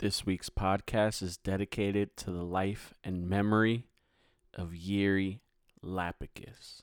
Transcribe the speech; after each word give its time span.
This 0.00 0.24
week's 0.24 0.48
podcast 0.48 1.22
is 1.22 1.36
dedicated 1.36 2.16
to 2.16 2.30
the 2.30 2.42
life 2.42 2.94
and 3.04 3.28
memory 3.28 3.84
of 4.54 4.74
Yuri 4.74 5.42
Lapicus. 5.84 6.80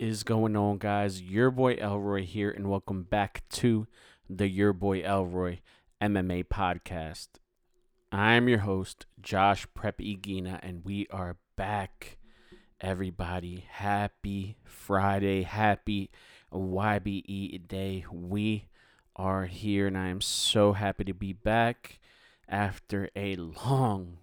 Is 0.00 0.22
going 0.22 0.56
on, 0.56 0.78
guys? 0.78 1.20
Your 1.20 1.50
boy 1.50 1.74
Elroy 1.74 2.24
here, 2.24 2.50
and 2.50 2.70
welcome 2.70 3.02
back 3.02 3.42
to 3.50 3.86
the 4.30 4.48
Your 4.48 4.72
Boy 4.72 5.02
Elroy 5.02 5.58
MMA 6.00 6.44
podcast. 6.44 7.28
I'm 8.10 8.48
your 8.48 8.60
host, 8.60 9.04
Josh 9.20 9.66
Prep 9.74 9.98
Iguina, 9.98 10.58
and 10.62 10.86
we 10.86 11.06
are 11.10 11.36
back. 11.54 12.16
Everybody, 12.80 13.66
happy 13.68 14.56
Friday, 14.64 15.42
happy 15.42 16.10
YBE 16.50 17.68
day. 17.68 18.06
We 18.10 18.68
are 19.16 19.44
here, 19.44 19.86
and 19.86 19.98
I 19.98 20.08
am 20.08 20.22
so 20.22 20.72
happy 20.72 21.04
to 21.04 21.12
be 21.12 21.34
back 21.34 22.00
after 22.48 23.10
a 23.14 23.36
long 23.36 24.16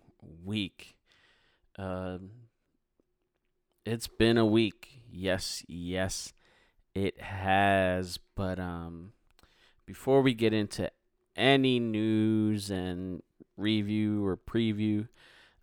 week. 0.43 0.95
Um, 1.77 2.31
it's 3.85 4.07
been 4.07 4.39
a 4.39 4.45
week. 4.45 5.03
Yes, 5.19 5.63
yes, 5.67 6.31
it 6.93 7.19
has. 7.19 8.19
But 8.35 8.59
um, 8.59 9.13
before 9.87 10.21
we 10.21 10.35
get 10.35 10.53
into 10.53 10.91
any 11.35 11.79
news 11.79 12.69
and 12.69 13.23
review 13.57 14.23
or 14.23 14.37
preview, 14.37 15.07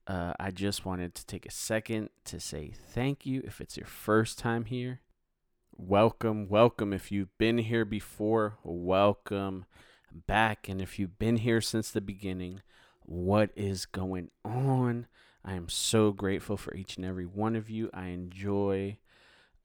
uh, 0.09 0.33
I 0.41 0.51
just 0.51 0.85
wanted 0.85 1.15
to 1.15 1.25
take 1.25 1.47
a 1.47 1.53
second 1.53 2.11
to 2.25 2.41
say 2.41 2.73
thank 2.75 3.27
you. 3.27 3.43
If 3.45 3.61
it's 3.61 3.77
your 3.77 3.87
first 3.87 4.41
time 4.41 4.65
here, 4.65 5.03
welcome, 5.77 6.49
welcome. 6.49 6.93
If 6.93 7.13
you've 7.13 7.39
been 7.39 7.59
here 7.59 7.85
before, 7.85 8.59
welcome 8.65 9.67
back. 10.27 10.69
And 10.69 10.81
if 10.81 10.99
you've 10.99 11.17
been 11.21 11.37
here 11.37 11.61
since 11.61 11.93
the 11.93 12.01
beginning, 12.01 12.61
what 13.03 13.51
is 13.55 13.87
going 13.87 14.31
on? 14.45 15.07
I 15.45 15.55
am 15.55 15.69
so 15.69 16.11
grateful 16.11 16.57
for 16.57 16.75
each 16.75 16.97
and 16.97 17.07
every 17.07 17.27
one 17.27 17.55
of 17.55 17.71
you. 17.71 17.89
I 17.95 18.07
enjoy 18.07 18.99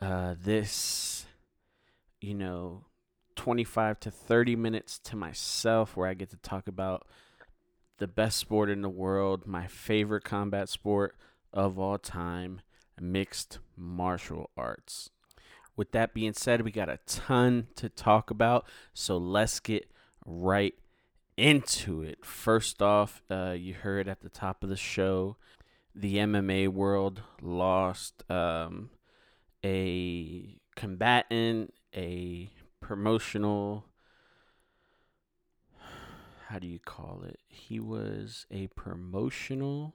uh, 0.02 0.36
this, 0.42 1.25
you 2.22 2.33
know, 2.33 2.86
25 3.36 4.00
to 4.02 4.11
30 4.11 4.56
minutes 4.56 5.00
to 5.00 5.16
myself 5.16 5.95
where 5.95 6.08
I 6.08 6.14
get 6.14 6.30
to 6.31 6.38
talk 6.38 6.67
about 6.67 7.08
the 7.97 8.08
best 8.08 8.38
sport 8.38 8.69
in 8.69 8.81
the 8.81 8.89
world, 8.89 9.45
my 9.45 9.67
favorite 9.67 10.23
combat 10.23 10.69
sport 10.69 11.16
of 11.53 11.78
all 11.78 11.97
time, 11.97 12.61
mixed 13.00 13.59
martial 13.75 14.50
arts. 14.58 15.09
With 15.75 15.91
that 15.94 16.13
being 16.13 16.34
said, 16.34 16.61
we 16.61 16.72
got 16.72 16.89
a 16.89 17.00
ton 17.06 17.67
to 17.75 17.88
talk 17.88 18.30
about, 18.30 18.66
so 18.94 19.17
let's 19.17 19.59
get 19.59 19.89
right 20.25 20.75
into 21.38 22.02
it. 22.02 22.25
First 22.25 22.81
off, 22.81 23.22
uh, 23.30 23.56
you 23.58 23.73
heard 23.73 24.08
at 24.08 24.22
the 24.22 24.30
top 24.30 24.63
of 24.63 24.69
the 24.69 24.75
show, 24.75 25.38
the 25.95 26.16
MMA 26.16 26.67
world 26.67 27.22
lost 27.41 28.30
um, 28.30 28.89
a 29.63 30.59
combatant, 30.75 31.73
a 31.95 32.49
promotional. 32.81 33.85
How 36.47 36.59
do 36.59 36.67
you 36.67 36.79
call 36.79 37.23
it? 37.27 37.39
He 37.47 37.79
was 37.79 38.45
a 38.50 38.67
promotional 38.67 39.94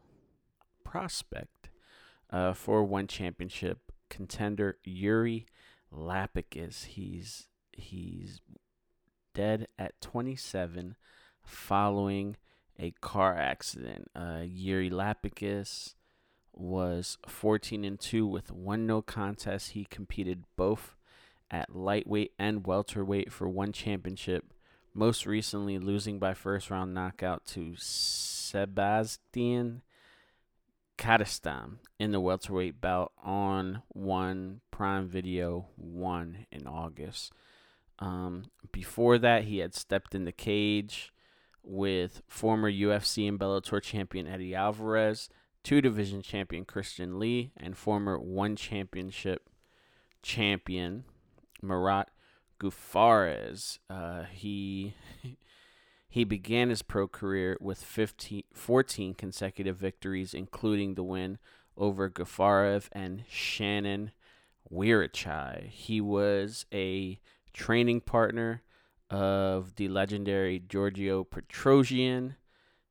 prospect 0.84 1.70
uh, 2.30 2.52
for 2.52 2.84
one 2.84 3.06
championship 3.06 3.92
contender, 4.08 4.78
Yuri 4.84 5.46
Lapicus. 5.92 6.84
He's 6.84 7.48
he's 7.72 8.40
dead 9.34 9.66
at 9.78 10.00
27 10.00 10.94
following 11.42 12.36
a 12.78 12.92
car 13.00 13.36
accident. 13.36 14.10
Uh, 14.14 14.42
Yuri 14.44 14.90
Lapicus 14.90 15.94
was 16.58 17.18
14 17.26 17.84
and 17.84 17.98
2 17.98 18.26
with 18.26 18.50
one 18.50 18.86
no 18.86 19.02
contest. 19.02 19.72
He 19.72 19.84
competed 19.84 20.44
both 20.56 20.96
at 21.50 21.74
lightweight 21.74 22.32
and 22.38 22.66
welterweight 22.66 23.32
for 23.32 23.48
one 23.48 23.72
championship, 23.72 24.52
most 24.92 25.26
recently 25.26 25.78
losing 25.78 26.18
by 26.18 26.34
first 26.34 26.70
round 26.70 26.94
knockout 26.94 27.44
to 27.46 27.74
Sebastian 27.76 29.82
Kadestam 30.96 31.78
in 31.98 32.12
the 32.12 32.20
welterweight 32.20 32.80
bout 32.80 33.12
on 33.22 33.82
one 33.88 34.60
Prime 34.70 35.08
Video 35.08 35.66
1 35.76 36.46
in 36.50 36.66
August. 36.66 37.32
Um, 37.98 38.44
before 38.72 39.18
that, 39.18 39.44
he 39.44 39.58
had 39.58 39.74
stepped 39.74 40.14
in 40.14 40.24
the 40.24 40.32
cage 40.32 41.12
with 41.62 42.22
former 42.28 42.70
UFC 42.70 43.28
and 43.28 43.38
Bellator 43.38 43.82
champion 43.82 44.26
Eddie 44.26 44.54
Alvarez 44.54 45.28
two 45.64 45.80
division 45.80 46.22
champion 46.22 46.64
Christian 46.64 47.18
Lee, 47.18 47.50
and 47.56 47.76
former 47.76 48.18
one 48.18 48.54
championship 48.54 49.48
champion 50.22 51.04
Marat 51.62 52.04
Gafurov. 52.60 53.78
Uh, 53.90 54.24
he 54.30 54.94
he 56.08 56.22
began 56.22 56.68
his 56.68 56.82
pro 56.82 57.08
career 57.08 57.56
with 57.60 57.82
15, 57.82 58.44
14 58.52 59.14
consecutive 59.14 59.76
victories, 59.76 60.34
including 60.34 60.94
the 60.94 61.02
win 61.02 61.38
over 61.76 62.08
Gafurov 62.08 62.88
and 62.92 63.24
Shannon 63.28 64.12
Wiratchai. 64.70 65.68
He 65.68 66.00
was 66.00 66.66
a 66.72 67.18
training 67.52 68.02
partner 68.02 68.62
of 69.10 69.76
the 69.76 69.88
legendary 69.88 70.58
Giorgio 70.58 71.24
Petrosyan, 71.24 72.36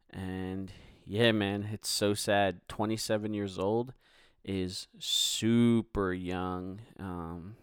and 0.10 0.72
yeah, 1.06 1.32
man, 1.32 1.70
it's 1.72 1.90
so 1.90 2.14
sad. 2.14 2.62
27 2.68 3.34
years 3.34 3.60
old 3.60 3.94
is 4.44 4.88
super 5.00 6.14
young. 6.14 6.82
Um, 7.00 7.56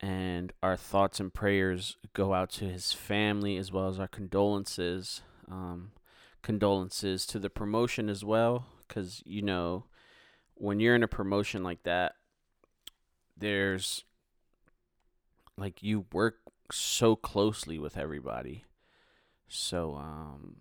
and 0.00 0.52
our 0.62 0.76
thoughts 0.76 1.20
and 1.20 1.32
prayers 1.32 1.96
go 2.12 2.34
out 2.34 2.50
to 2.50 2.64
his 2.64 2.92
family 2.92 3.56
as 3.56 3.70
well 3.70 3.88
as 3.88 4.00
our 4.00 4.08
condolences. 4.08 5.22
Um, 5.50 5.92
condolences 6.42 7.24
to 7.26 7.38
the 7.38 7.50
promotion 7.50 8.08
as 8.08 8.24
well, 8.24 8.66
because, 8.86 9.22
you 9.24 9.42
know, 9.42 9.84
when 10.54 10.80
you're 10.80 10.94
in 10.96 11.02
a 11.02 11.08
promotion 11.08 11.62
like 11.62 11.84
that, 11.84 12.14
there's 13.36 14.04
like 15.56 15.82
you 15.82 16.06
work 16.12 16.38
so 16.70 17.14
closely 17.14 17.78
with 17.78 17.96
everybody. 17.96 18.64
So, 19.48 19.94
um, 19.96 20.56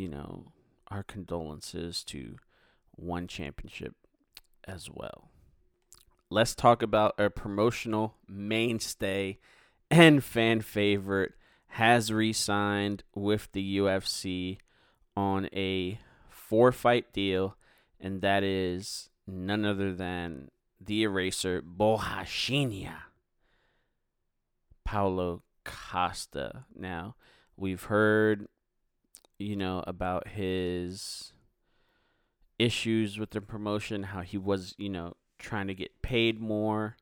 you 0.00 0.08
know, 0.08 0.46
our 0.88 1.02
condolences 1.02 2.02
to 2.02 2.36
one 2.92 3.26
championship 3.28 3.94
as 4.66 4.88
well. 4.90 5.28
Let's 6.30 6.54
talk 6.54 6.82
about 6.82 7.20
a 7.20 7.28
promotional 7.28 8.14
mainstay 8.26 9.38
and 9.90 10.24
fan 10.24 10.62
favorite 10.62 11.32
has 11.74 12.10
re-signed 12.10 13.02
with 13.14 13.52
the 13.52 13.76
UFC 13.76 14.56
on 15.14 15.50
a 15.52 16.00
four-fight 16.30 17.12
deal, 17.12 17.56
and 18.00 18.22
that 18.22 18.42
is 18.42 19.10
none 19.26 19.66
other 19.66 19.92
than 19.92 20.48
the 20.80 21.02
eraser 21.02 21.60
Borrachinha, 21.60 22.94
Paulo 24.82 25.42
Costa. 25.64 26.64
Now, 26.74 27.16
we've 27.56 27.84
heard 27.84 28.48
you 29.40 29.56
know, 29.56 29.82
about 29.86 30.28
his 30.28 31.32
issues 32.58 33.18
with 33.18 33.30
the 33.30 33.40
promotion, 33.40 34.04
how 34.04 34.20
he 34.20 34.36
was, 34.38 34.74
you 34.78 34.88
know, 34.88 35.14
trying 35.38 35.66
to 35.66 35.74
get 35.74 36.02
paid 36.02 36.40
more. 36.40 36.96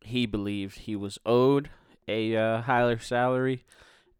He 0.00 0.26
believed 0.26 0.80
he 0.80 0.94
was 0.94 1.18
owed 1.26 1.70
a 2.08 2.36
uh, 2.36 2.62
higher 2.62 2.98
salary, 2.98 3.64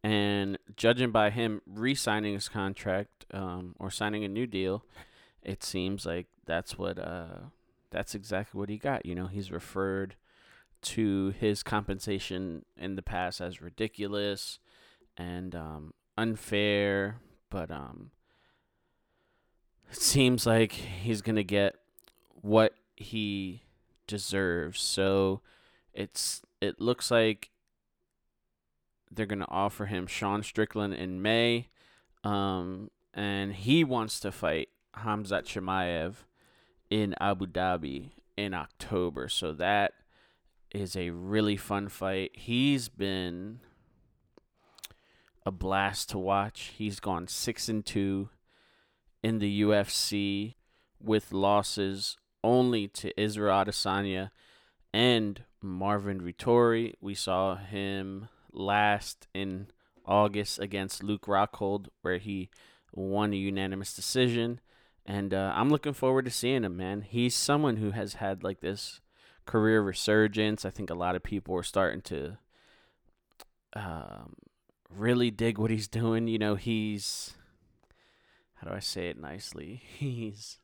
and 0.03 0.59
judging 0.77 1.13
by 1.13 1.31
him 1.31 1.63
re-signing 1.67 2.35
his 2.35 2.49
contract 2.49 3.27
um, 3.33 3.75
or 3.79 3.91
signing 3.91 4.25
a 4.25 4.29
new 4.29 4.47
deal, 4.47 4.85
it 5.43 5.63
seems 5.63 6.05
like 6.05 6.27
that's 6.45 6.77
what 6.77 6.99
uh, 6.99 7.51
that's 7.91 8.15
exactly 8.15 8.59
what 8.59 8.69
he 8.69 8.79
got. 8.79 9.07
You 9.07 9.15
know, 9.15 9.29
he's 9.29 9.53
referred 9.53 10.17
to 10.83 11.35
his 11.39 11.63
compensation 11.63 12.65
in 12.77 12.97
the 12.97 13.03
past 13.03 13.41
as 13.41 13.61
ridiculous 13.61 14.59
and 15.17 15.55
um, 15.55 15.95
unfair 16.19 17.21
but 17.51 17.71
um, 17.71 18.11
it 19.91 20.01
seems 20.01 20.47
like 20.47 20.73
he's 20.73 21.23
gonna 21.23 21.43
get 21.43 21.77
what 22.41 22.75
he 22.97 23.63
deserves. 24.07 24.81
So 24.81 25.41
it's 25.93 26.43
it 26.61 26.81
looks 26.81 27.11
like 27.11 27.51
they're 29.11 29.27
gonna 29.27 29.47
offer 29.49 29.87
him 29.87 30.07
Sean 30.07 30.43
Strickland 30.43 30.95
in 30.95 31.23
May, 31.23 31.69
um, 32.25 32.91
and 33.15 33.53
he 33.55 33.85
wants 33.85 34.21
to 34.21 34.33
fight 34.33 34.69
Hamzat 34.99 35.45
Chimaev 35.45 36.15
in 36.91 37.15
Abu 37.21 37.47
Dhabi 37.47 38.11
in 38.37 38.55
October. 38.55 39.29
So 39.29 39.53
that 39.53 39.93
is 40.73 40.97
a 40.97 41.11
really 41.11 41.57
fun 41.57 41.89
fight. 41.89 42.33
He's 42.35 42.89
been 42.89 43.61
a 45.47 45.53
blast 45.53 46.11
to 46.11 46.19
watch. 46.19 46.73
He's 46.77 46.99
gone 46.99 47.29
six 47.29 47.69
and 47.69 47.87
two 47.87 48.29
in 49.23 49.39
the 49.39 49.63
UFC 49.63 50.57
with 51.01 51.33
losses 51.33 52.17
only 52.43 52.89
to 52.89 53.19
Israel 53.21 53.65
Adesanya 53.65 54.31
and 54.93 55.45
Marvin 55.63 56.21
Vettori. 56.21 56.95
We 57.01 57.15
saw 57.15 57.57
him 57.57 58.29
last 58.53 59.29
in 59.33 59.69
August 60.05 60.59
against 60.59 61.05
Luke 61.05 61.27
Rockhold, 61.27 61.87
where 62.03 62.19
he 62.19 62.51
won 62.93 63.33
a 63.33 63.37
unanimous 63.37 63.95
decision. 63.95 64.61
And 65.05 65.33
uh, 65.33 65.53
I'm 65.55 65.71
looking 65.71 65.93
forward 65.93 66.25
to 66.25 66.31
seeing 66.33 66.65
him, 66.65 66.77
man. 66.77 67.03
He's 67.03 67.37
someone 67.37 67.77
who 67.77 67.93
has 67.93 68.15
had 68.15 68.43
like 68.43 68.61
this 68.61 69.01
career 69.45 69.81
resurgence. 69.81 70.65
I 70.65 70.71
think 70.71 70.91
a 70.91 70.95
lot 70.95 71.15
of 71.15 71.23
people 71.23 71.55
are 71.55 71.63
starting 71.63 72.01
to 72.03 72.39
um, 73.75 74.35
really 74.97 75.31
dig 75.31 75.59
what 75.59 75.71
he's 75.71 75.89
doing. 75.89 76.29
You 76.29 76.39
know, 76.39 76.55
he's 76.55 77.35
how 78.57 78.69
do 78.69 78.75
I 78.75 78.81
say 78.81 79.09
it 79.09 79.19
nicely? 79.19 79.83
He's 79.99 80.59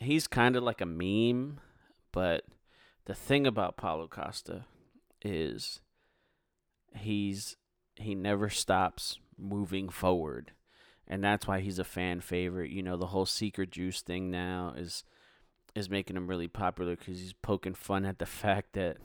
he's 0.00 0.28
kind 0.28 0.56
of 0.56 0.62
like 0.62 0.80
a 0.80 0.86
meme, 0.86 1.60
but 2.12 2.44
the 3.06 3.14
thing 3.14 3.46
about 3.46 3.76
Paulo 3.76 4.06
Costa 4.06 4.64
is 5.22 5.80
he's 6.94 7.56
he 7.96 8.14
never 8.14 8.48
stops 8.48 9.18
moving 9.36 9.88
forward. 9.88 10.52
And 11.10 11.24
that's 11.24 11.46
why 11.46 11.60
he's 11.60 11.78
a 11.78 11.84
fan 11.84 12.20
favorite. 12.20 12.70
You 12.70 12.82
know, 12.82 12.96
the 12.96 13.06
whole 13.06 13.26
secret 13.26 13.70
juice 13.70 14.02
thing 14.02 14.30
now 14.30 14.74
is 14.76 15.04
is 15.74 15.88
making 15.88 16.16
him 16.16 16.26
really 16.26 16.48
popular 16.48 16.96
cuz 16.96 17.20
he's 17.20 17.32
poking 17.32 17.74
fun 17.74 18.04
at 18.04 18.18
the 18.18 18.26
fact 18.42 18.72
that 18.74 18.98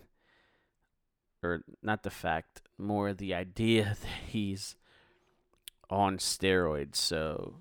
or 1.42 1.64
not 1.82 2.04
the 2.04 2.10
fact, 2.10 2.63
more 2.78 3.14
the 3.14 3.34
idea 3.34 3.84
that 4.02 4.30
he's 4.30 4.76
on 5.90 6.18
steroids. 6.18 6.96
So 6.96 7.56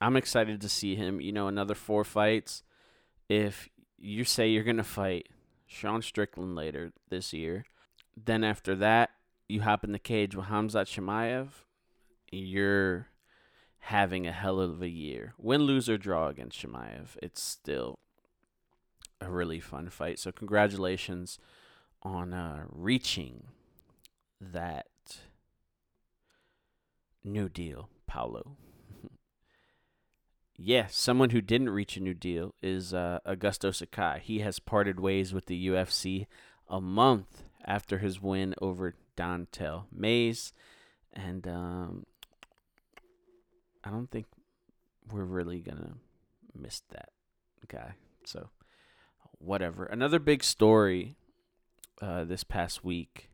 I'm 0.00 0.16
excited 0.16 0.60
to 0.60 0.68
see 0.68 0.94
him. 0.94 1.20
You 1.20 1.32
know, 1.32 1.48
another 1.48 1.74
four 1.74 2.04
fights. 2.04 2.62
If 3.28 3.68
you 3.98 4.24
say 4.24 4.48
you're 4.48 4.64
going 4.64 4.76
to 4.76 4.84
fight 4.84 5.28
Sean 5.66 6.02
Strickland 6.02 6.54
later 6.54 6.92
this 7.08 7.32
year, 7.32 7.64
then 8.16 8.44
after 8.44 8.74
that, 8.76 9.10
you 9.48 9.62
hop 9.62 9.84
in 9.84 9.92
the 9.92 9.98
cage 9.98 10.34
with 10.34 10.46
Hamzat 10.46 10.86
Chimaev, 10.86 11.48
you're 12.30 13.08
having 13.78 14.26
a 14.26 14.32
hell 14.32 14.60
of 14.60 14.80
a 14.82 14.88
year. 14.88 15.34
Win, 15.38 15.62
lose, 15.62 15.88
or 15.88 15.98
draw 15.98 16.28
against 16.28 16.60
Chimaev, 16.60 17.16
it's 17.22 17.42
still 17.42 17.98
a 19.20 19.30
really 19.30 19.60
fun 19.60 19.90
fight. 19.90 20.18
So, 20.18 20.32
congratulations 20.32 21.38
on 22.02 22.32
uh, 22.32 22.64
reaching 22.70 23.48
that 24.52 24.86
new 27.22 27.48
deal, 27.48 27.88
Paulo. 28.06 28.56
yeah, 30.56 30.86
someone 30.90 31.30
who 31.30 31.40
didn't 31.40 31.70
reach 31.70 31.96
a 31.96 32.00
new 32.00 32.14
deal 32.14 32.54
is 32.62 32.92
uh, 32.92 33.20
Augusto 33.26 33.74
Sakai. 33.74 34.20
He 34.22 34.40
has 34.40 34.58
parted 34.58 35.00
ways 35.00 35.32
with 35.32 35.46
the 35.46 35.68
UFC 35.68 36.26
a 36.68 36.80
month 36.80 37.44
after 37.64 37.98
his 37.98 38.20
win 38.20 38.54
over 38.60 38.94
Don'Tale 39.16 39.86
Mayes. 39.92 40.52
And 41.12 41.46
um, 41.46 42.06
I 43.82 43.90
don't 43.90 44.10
think 44.10 44.26
we're 45.10 45.24
really 45.24 45.60
going 45.60 45.78
to 45.78 45.92
miss 46.54 46.82
that 46.90 47.10
guy. 47.68 47.94
So, 48.24 48.50
whatever. 49.38 49.84
Another 49.84 50.18
big 50.18 50.42
story 50.42 51.16
uh, 52.00 52.24
this 52.24 52.44
past 52.44 52.84
week 52.84 53.30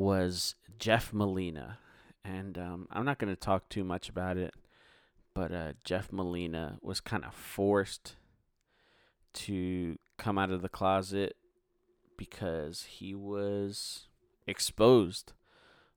was 0.00 0.54
Jeff 0.78 1.12
Molina. 1.12 1.78
And 2.24 2.56
um, 2.56 2.88
I'm 2.90 3.04
not 3.04 3.18
going 3.18 3.32
to 3.32 3.38
talk 3.38 3.68
too 3.68 3.84
much 3.84 4.08
about 4.08 4.36
it, 4.36 4.54
but 5.34 5.52
uh, 5.52 5.72
Jeff 5.84 6.10
Molina 6.10 6.78
was 6.80 7.00
kind 7.00 7.24
of 7.24 7.34
forced 7.34 8.16
to 9.32 9.98
come 10.16 10.38
out 10.38 10.50
of 10.50 10.62
the 10.62 10.68
closet 10.68 11.36
because 12.16 12.84
he 12.84 13.14
was 13.14 14.06
exposed 14.46 15.32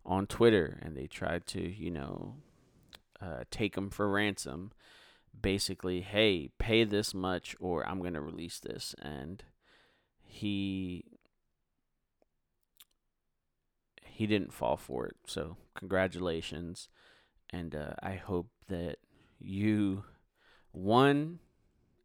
on 0.06 0.28
Twitter 0.28 0.80
and 0.82 0.96
they 0.96 1.08
tried 1.08 1.46
to, 1.48 1.62
you 1.62 1.92
know, 1.92 2.36
uh, 3.22 3.44
take 3.52 3.78
him 3.78 3.90
for 3.90 4.10
ransom. 4.10 4.72
Basically, 5.42 6.02
hey, 6.02 6.50
pay 6.58 6.84
this 6.84 7.14
much 7.14 7.56
or 7.60 7.88
I'm 7.88 8.00
going 8.00 8.14
to 8.14 8.22
release 8.22 8.60
this. 8.60 8.96
And 9.02 9.44
he 10.26 11.06
he 14.14 14.28
didn't 14.28 14.54
fall 14.54 14.78
for 14.78 15.08
it. 15.08 15.16
So 15.26 15.58
congratulations, 15.74 16.88
and 17.50 17.74
uh, 17.74 17.94
I 18.02 18.14
hope 18.14 18.50
that 18.70 18.98
you 19.40 20.04
one 20.72 21.40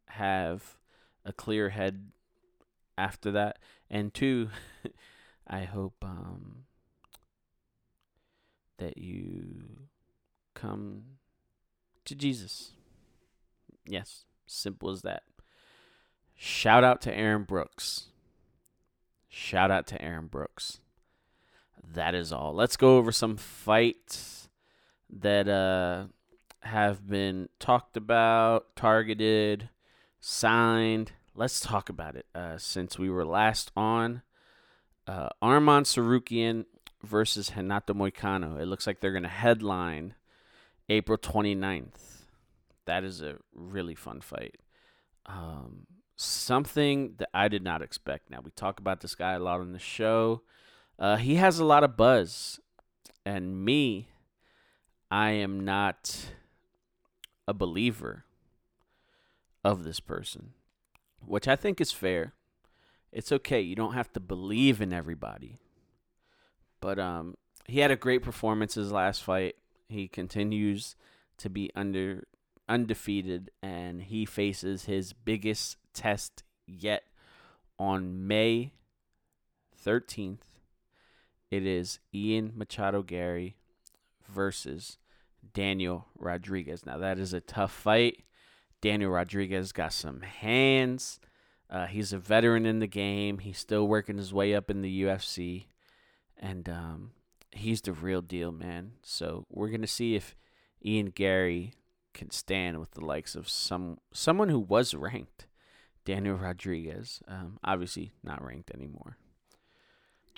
have 0.07 0.77
a 1.23 1.31
clear 1.31 1.69
head 1.69 2.09
after 2.97 3.29
that, 3.31 3.59
and 3.91 4.11
two, 4.11 4.49
I 5.47 5.65
hope 5.65 6.03
um, 6.03 6.63
that 8.79 8.97
you 8.97 9.87
come 10.55 11.03
to 12.05 12.15
Jesus. 12.15 12.71
Yes, 13.85 14.25
simple 14.47 14.89
as 14.89 15.03
that. 15.03 15.23
Shout 16.35 16.83
out 16.83 17.01
to 17.01 17.15
Aaron 17.15 17.43
Brooks. 17.43 18.07
Shout 19.27 19.69
out 19.69 19.85
to 19.87 20.01
Aaron 20.01 20.25
Brooks 20.25 20.79
that 21.93 22.15
is 22.15 22.31
all. 22.31 22.53
Let's 22.53 22.77
go 22.77 22.97
over 22.97 23.11
some 23.11 23.37
fights 23.37 24.49
that 25.09 25.47
uh, 25.47 26.05
have 26.61 27.07
been 27.07 27.49
talked 27.59 27.97
about, 27.97 28.75
targeted, 28.75 29.69
signed. 30.19 31.11
Let's 31.35 31.59
talk 31.59 31.89
about 31.89 32.15
it 32.15 32.25
uh, 32.35 32.57
since 32.57 32.99
we 32.99 33.09
were 33.09 33.25
last 33.25 33.71
on. 33.75 34.21
Uh, 35.07 35.29
Arman 35.41 35.83
Tsarukyan 35.83 36.65
versus 37.03 37.55
Renato 37.55 37.93
Moicano. 37.93 38.59
It 38.59 38.65
looks 38.65 38.85
like 38.85 38.99
they're 38.99 39.11
going 39.11 39.23
to 39.23 39.29
headline 39.29 40.15
April 40.89 41.17
29th. 41.17 42.25
That 42.85 43.03
is 43.03 43.21
a 43.21 43.37
really 43.53 43.95
fun 43.95 44.21
fight. 44.21 44.55
Um, 45.25 45.87
something 46.15 47.13
that 47.17 47.29
I 47.33 47.47
did 47.47 47.63
not 47.63 47.81
expect. 47.81 48.29
Now, 48.29 48.41
we 48.43 48.51
talk 48.51 48.79
about 48.79 49.01
this 49.01 49.15
guy 49.15 49.33
a 49.33 49.39
lot 49.39 49.61
on 49.61 49.73
the 49.73 49.79
show. 49.79 50.41
Uh, 50.99 51.15
he 51.15 51.35
has 51.35 51.59
a 51.59 51.65
lot 51.65 51.85
of 51.85 51.95
buzz, 51.95 52.59
and 53.25 53.63
me, 53.63 54.09
I 55.09 55.31
am 55.31 55.63
not 55.63 56.33
a 57.47 57.53
believer 57.53 58.25
of 59.63 59.85
this 59.85 60.01
person, 60.01 60.51
which 61.25 61.47
I 61.47 61.55
think 61.55 61.79
is 61.79 61.93
fair. 61.93 62.33
It's 63.13 63.31
okay. 63.31 63.61
You 63.61 63.75
don't 63.75 63.93
have 63.93 64.11
to 64.13 64.19
believe 64.19 64.81
in 64.81 64.91
everybody. 64.91 65.57
But 66.81 66.99
um, 66.99 67.35
he 67.65 67.79
had 67.79 67.91
a 67.91 67.95
great 67.95 68.21
performance 68.21 68.75
his 68.75 68.91
last 68.91 69.23
fight. 69.23 69.55
He 69.87 70.09
continues 70.09 70.97
to 71.37 71.49
be 71.49 71.71
under 71.75 72.27
undefeated, 72.67 73.51
and 73.63 74.01
he 74.01 74.25
faces 74.25 74.85
his 74.85 75.13
biggest 75.13 75.77
test 75.93 76.43
yet 76.67 77.03
on 77.79 78.27
May 78.27 78.73
13th 79.83 80.48
it 81.51 81.65
is 81.65 81.99
Ian 82.13 82.53
Machado 82.55 83.01
Garry 83.01 83.55
versus 84.27 84.97
Daniel 85.53 86.07
Rodriguez. 86.17 86.85
Now, 86.85 86.97
that 86.97 87.19
is 87.19 87.33
a 87.33 87.41
tough 87.41 87.71
fight. 87.71 88.23
Daniel 88.81 89.11
Rodriguez 89.11 89.71
got 89.71 89.93
some 89.93 90.21
hands. 90.21 91.19
Uh, 91.69 91.85
he's 91.85 92.13
a 92.13 92.17
veteran 92.17 92.65
in 92.65 92.79
the 92.79 92.87
game. 92.87 93.39
He's 93.39 93.57
still 93.57 93.87
working 93.87 94.17
his 94.17 94.33
way 94.33 94.55
up 94.55 94.69
in 94.69 94.81
the 94.81 95.03
UFC. 95.03 95.65
And 96.37 96.69
um, 96.69 97.11
he's 97.51 97.81
the 97.81 97.93
real 97.93 98.21
deal, 98.21 98.51
man. 98.51 98.93
So 99.03 99.45
we're 99.49 99.69
going 99.69 99.81
to 99.81 99.87
see 99.87 100.15
if 100.15 100.35
Ian 100.83 101.07
Garry 101.07 101.73
can 102.13 102.31
stand 102.31 102.79
with 102.79 102.91
the 102.91 103.05
likes 103.05 103.35
of 103.35 103.47
some 103.47 103.99
someone 104.11 104.49
who 104.49 104.59
was 104.59 104.93
ranked, 104.93 105.47
Daniel 106.05 106.35
Rodriguez. 106.35 107.21
Um, 107.27 107.59
obviously, 107.63 108.11
not 108.23 108.43
ranked 108.43 108.71
anymore. 108.71 109.17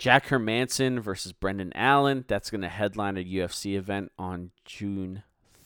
Jack 0.02 0.26
Hermansson 0.30 0.98
versus 0.98 1.32
Brendan 1.32 1.72
Allen. 1.76 2.24
That's 2.26 2.50
going 2.50 2.62
to 2.62 2.68
headline 2.68 3.16
a 3.16 3.24
UFC 3.24 3.76
event 3.76 4.10
on 4.18 4.50
June 4.64 5.22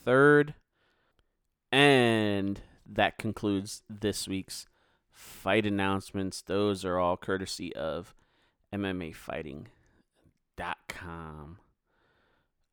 3rd. 0.07 0.53
And 1.73 2.61
that 2.85 3.17
concludes 3.17 3.83
this 3.89 4.29
week's 4.29 4.67
fight 5.11 5.65
announcements. 5.65 6.43
Those 6.43 6.85
are 6.85 6.99
all 6.99 7.17
courtesy 7.17 7.75
of 7.75 8.15
MMAfighting.com. 8.75 11.59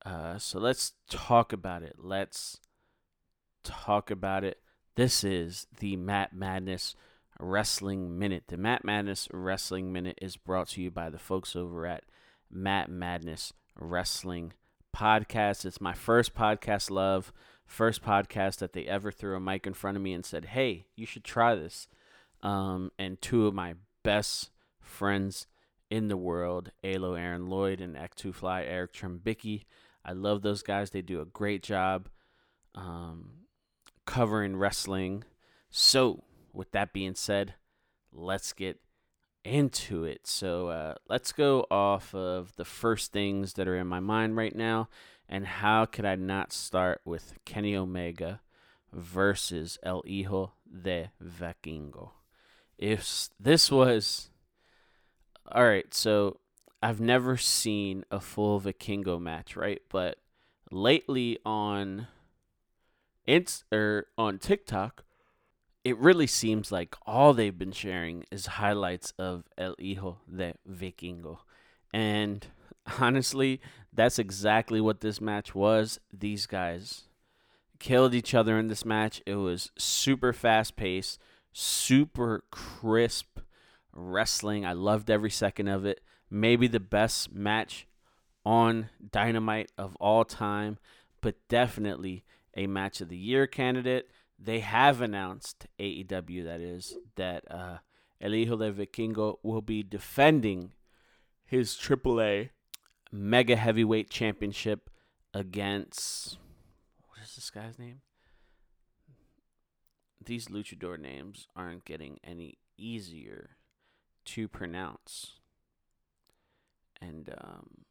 Uh, 0.06 0.38
so 0.38 0.60
let's 0.60 0.92
talk 1.10 1.54
about 1.54 1.82
it. 1.82 1.96
Let's 1.98 2.60
talk 3.64 4.12
about 4.12 4.44
it. 4.44 4.60
This 4.96 5.24
is 5.24 5.68
the 5.80 5.96
Matt 5.96 6.34
Madness 6.34 6.94
Wrestling 7.40 8.18
Minute. 8.18 8.46
The 8.48 8.58
Matt 8.58 8.84
Madness 8.84 9.28
Wrestling 9.32 9.92
Minute 9.92 10.20
is 10.22 10.38
brought 10.38 10.70
to 10.70 10.82
you 10.82 10.92
by 10.92 11.10
the 11.10 11.20
folks 11.20 11.56
over 11.56 11.86
at 11.86 12.04
Matt 12.52 12.90
Madness 12.90 13.54
Wrestling 13.80 14.54
Podcast. 14.96 15.66
It's 15.66 15.82
my 15.82 15.94
first 15.94 16.36
podcast 16.36 16.90
love, 16.90 17.34
first 17.66 18.04
podcast 18.04 18.58
that 18.58 18.74
they 18.74 18.86
ever 18.86 19.12
threw 19.12 19.36
a 19.36 19.40
mic 19.40 19.66
in 19.66 19.74
front 19.74 19.98
of 19.98 20.04
me 20.04 20.14
and 20.14 20.26
said, 20.26 20.46
hey, 20.46 20.86
you 20.96 21.06
should 21.06 21.24
try 21.24 21.56
this. 21.56 21.88
Um, 22.42 22.92
and 23.00 23.22
two 23.22 23.48
of 23.48 23.54
my 23.54 23.76
best 24.04 24.52
friends 24.80 25.48
in 25.90 26.08
the 26.08 26.18
world, 26.18 26.72
Alo 26.84 27.14
Aaron 27.14 27.48
Lloyd 27.48 27.80
and 27.80 27.96
Act2 27.96 28.34
Fly 28.34 28.64
Eric 28.64 28.94
Trembicki. 28.94 29.64
I 30.06 30.14
love 30.14 30.42
those 30.42 30.64
guys. 30.64 30.90
They 30.90 31.02
do 31.02 31.22
a 31.22 31.26
great 31.26 31.64
job 31.64 32.10
um, 32.76 33.30
covering 34.06 34.58
wrestling. 34.58 35.24
So, 35.70 36.24
with 36.54 36.72
that 36.72 36.94
being 36.94 37.16
said, 37.16 37.56
let's 38.12 38.54
get 38.54 38.80
into 39.44 40.06
it. 40.06 40.26
So, 40.26 40.70
uh, 40.70 40.96
let's 41.10 41.32
go 41.34 41.66
off 41.70 42.16
of 42.16 42.56
the 42.56 42.66
first 42.66 43.12
things 43.12 43.54
that 43.54 43.68
are 43.68 43.76
in 43.76 43.88
my 43.88 44.00
mind 44.00 44.38
right 44.38 44.56
now. 44.56 44.90
And 45.28 45.46
how 45.46 45.86
could 45.86 46.06
I 46.06 46.16
not 46.16 46.54
start 46.54 47.02
with 47.06 47.34
Kenny 47.46 47.76
Omega 47.76 48.42
versus 48.92 49.80
El 49.84 50.04
Hijo 50.06 50.54
de 50.70 51.12
Vikingo? 51.22 52.12
If 52.78 53.30
this 53.40 53.72
was. 53.72 54.30
All 55.52 55.66
right, 55.66 55.94
so 55.94 56.40
I've 56.82 57.02
never 57.02 57.38
seen 57.38 58.06
a 58.12 58.20
full 58.20 58.62
Vikingo 58.62 59.20
match, 59.20 59.56
right? 59.56 59.82
But 59.90 60.18
lately 60.72 61.40
on 61.46 62.08
Inst 63.26 63.64
or 63.72 64.08
on 64.18 64.38
TikTok, 64.38 65.04
it 65.84 65.98
really 65.98 66.28
seems 66.28 66.72
like 66.72 66.96
all 67.06 67.34
they've 67.34 67.58
been 67.58 67.72
sharing 67.72 68.26
is 68.32 68.46
highlights 68.46 69.14
of 69.20 69.44
El 69.58 69.76
Hijo 69.80 70.20
de 70.34 70.54
Vikingo. 70.70 71.40
And 71.94 72.46
honestly, 73.00 73.60
that's 73.92 74.18
exactly 74.18 74.80
what 74.80 75.02
this 75.02 75.20
match 75.20 75.54
was. 75.54 76.00
These 76.12 76.46
guys 76.46 77.04
killed 77.80 78.16
each 78.16 78.34
other 78.34 78.58
in 78.58 78.70
this 78.70 78.86
match. 78.86 79.22
It 79.26 79.36
was 79.36 79.72
super 79.78 80.32
fast 80.32 80.78
paced, 80.78 81.20
super 81.52 82.46
crisp 82.50 83.40
wrestling. 83.92 84.66
I 84.66 84.74
loved 84.74 85.10
every 85.10 85.32
second 85.32 85.68
of 85.68 85.86
it. 85.86 86.02
Maybe 86.30 86.68
the 86.68 86.80
best 86.80 87.34
match 87.34 87.88
on 88.46 88.90
Dynamite 89.12 89.72
of 89.78 89.96
all 89.98 90.24
time, 90.24 90.78
but 91.22 91.36
definitely 91.50 92.24
a 92.56 92.68
match 92.68 93.02
of 93.02 93.10
the 93.10 93.18
year 93.18 93.48
candidate 93.48 94.10
they 94.44 94.60
have 94.60 95.02
announced 95.02 95.68
AEW 95.80 96.44
that 96.44 96.60
is 96.60 96.98
that 97.16 97.50
uh, 97.50 97.78
El 98.20 98.32
Hijo 98.32 98.58
de 98.58 98.72
Vikingo 98.72 99.38
will 99.42 99.62
be 99.62 99.84
defending 99.84 100.74
his 101.46 101.76
AAA 101.76 102.50
Mega 103.12 103.56
Heavyweight 103.56 104.10
Championship 104.10 104.90
against 105.34 106.38
what 107.08 107.20
is 107.24 107.36
this 107.36 107.50
guy's 107.50 107.80
name? 107.80 108.02
These 110.26 110.48
luchador 110.48 111.00
names 111.00 111.48
aren't 111.56 111.86
getting 111.86 112.20
any 112.24 112.58
easier 112.78 113.52
to 114.26 114.48
pronounce. 114.48 115.34
And 117.02 117.30
um, 117.38 117.86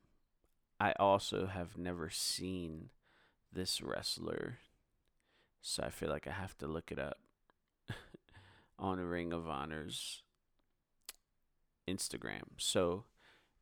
I 0.81 0.93
also 0.99 1.47
have 1.47 1.77
never 1.77 2.09
seen 2.11 2.89
this 3.53 3.83
wrestler 3.83 4.59
so 5.63 5.85
I 5.85 5.91
feel 5.91 6.11
like 6.11 6.27
I 6.27 6.33
have 6.33 6.59
to 6.59 6.67
look 6.67 6.91
it 6.91 6.99
up 6.99 7.19
on 8.79 8.99
Ring 8.99 9.33
of 9.33 9.49
Honor's 9.49 10.23
Instagram. 11.89 12.43
So 12.59 13.05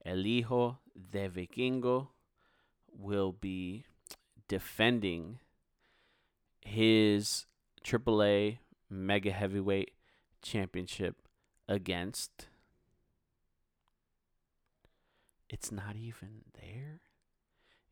El 0.04 0.24
Hijo 0.24 0.78
de 1.10 1.28
Vikingo 1.28 2.08
will 2.90 3.32
be 3.32 3.84
defending 4.48 5.38
his 6.62 7.46
AAA 7.84 8.58
Mega 8.88 9.30
Heavyweight 9.30 9.92
Championship 10.42 11.16
against. 11.68 12.48
It's 15.50 15.70
not 15.70 15.96
even 15.96 16.44
there. 16.58 17.00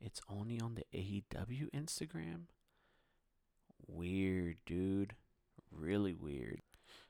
It's 0.00 0.20
only 0.30 0.60
on 0.60 0.76
the 0.76 0.84
AEW 0.96 1.70
Instagram. 1.74 2.46
Weird, 3.88 4.59
dude. 4.66 5.14
Really 5.73 6.14
weird. 6.14 6.61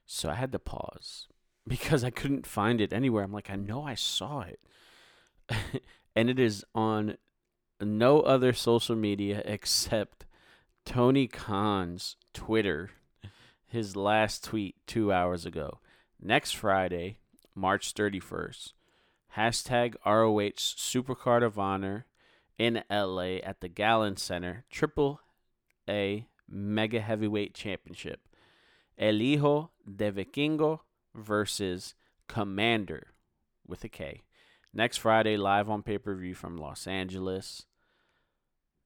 So 0.05 0.29
I 0.29 0.35
had 0.35 0.51
to 0.53 0.59
pause 0.59 1.27
because 1.67 2.03
I 2.03 2.09
couldn't 2.09 2.47
find 2.47 2.81
it 2.81 2.93
anywhere. 2.93 3.23
I'm 3.23 3.33
like, 3.33 3.49
I 3.49 3.55
know 3.55 3.83
I 3.83 3.95
saw 3.95 4.41
it. 4.41 4.59
and 6.15 6.29
it 6.29 6.39
is 6.39 6.65
on 6.73 7.17
no 7.81 8.21
other 8.21 8.53
social 8.53 8.95
media 8.95 9.41
except 9.45 10.25
Tony 10.85 11.27
Khan's 11.27 12.15
Twitter, 12.33 12.91
his 13.67 13.95
last 13.95 14.43
tweet 14.43 14.75
two 14.87 15.11
hours 15.13 15.45
ago. 15.45 15.79
Next 16.21 16.53
Friday, 16.53 17.19
March 17.55 17.93
31st, 17.93 18.73
hashtag 19.37 19.95
ROH 20.05 20.57
Supercard 20.57 21.43
of 21.43 21.59
Honor 21.59 22.05
in 22.57 22.83
LA 22.89 23.37
at 23.37 23.61
the 23.61 23.69
Galen 23.69 24.17
Center, 24.17 24.65
Triple 24.69 25.21
A 25.87 26.27
Mega 26.49 26.99
Heavyweight 26.99 27.53
Championship. 27.53 28.21
El 28.97 29.15
Hijo 29.15 29.71
de 29.95 30.11
Vikingo 30.11 30.81
versus 31.15 31.95
Commander 32.27 33.07
with 33.65 33.83
a 33.83 33.89
K. 33.89 34.23
Next 34.73 34.97
Friday, 34.97 35.37
live 35.37 35.69
on 35.69 35.83
pay 35.83 35.97
per 35.97 36.15
view 36.15 36.35
from 36.35 36.57
Los 36.57 36.85
Angeles. 36.85 37.65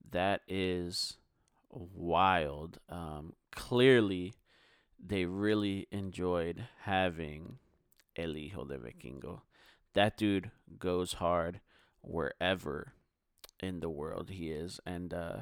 That 0.10 0.42
is 0.48 1.18
wild. 1.70 2.80
Um, 2.90 3.34
clearly, 3.52 4.34
they 5.04 5.26
really 5.26 5.88
enjoyed 5.92 6.68
having 6.84 7.58
El 8.16 8.36
Hijo 8.36 8.66
de 8.66 8.78
Vikingo. 8.78 9.42
That 9.94 10.18
dude 10.18 10.52
goes 10.80 11.14
hard 11.14 11.60
wherever 12.02 12.94
in 13.60 13.80
the 13.80 13.90
world 13.90 14.30
he 14.30 14.52
is. 14.52 14.80
And 14.86 15.14
uh, 15.14 15.38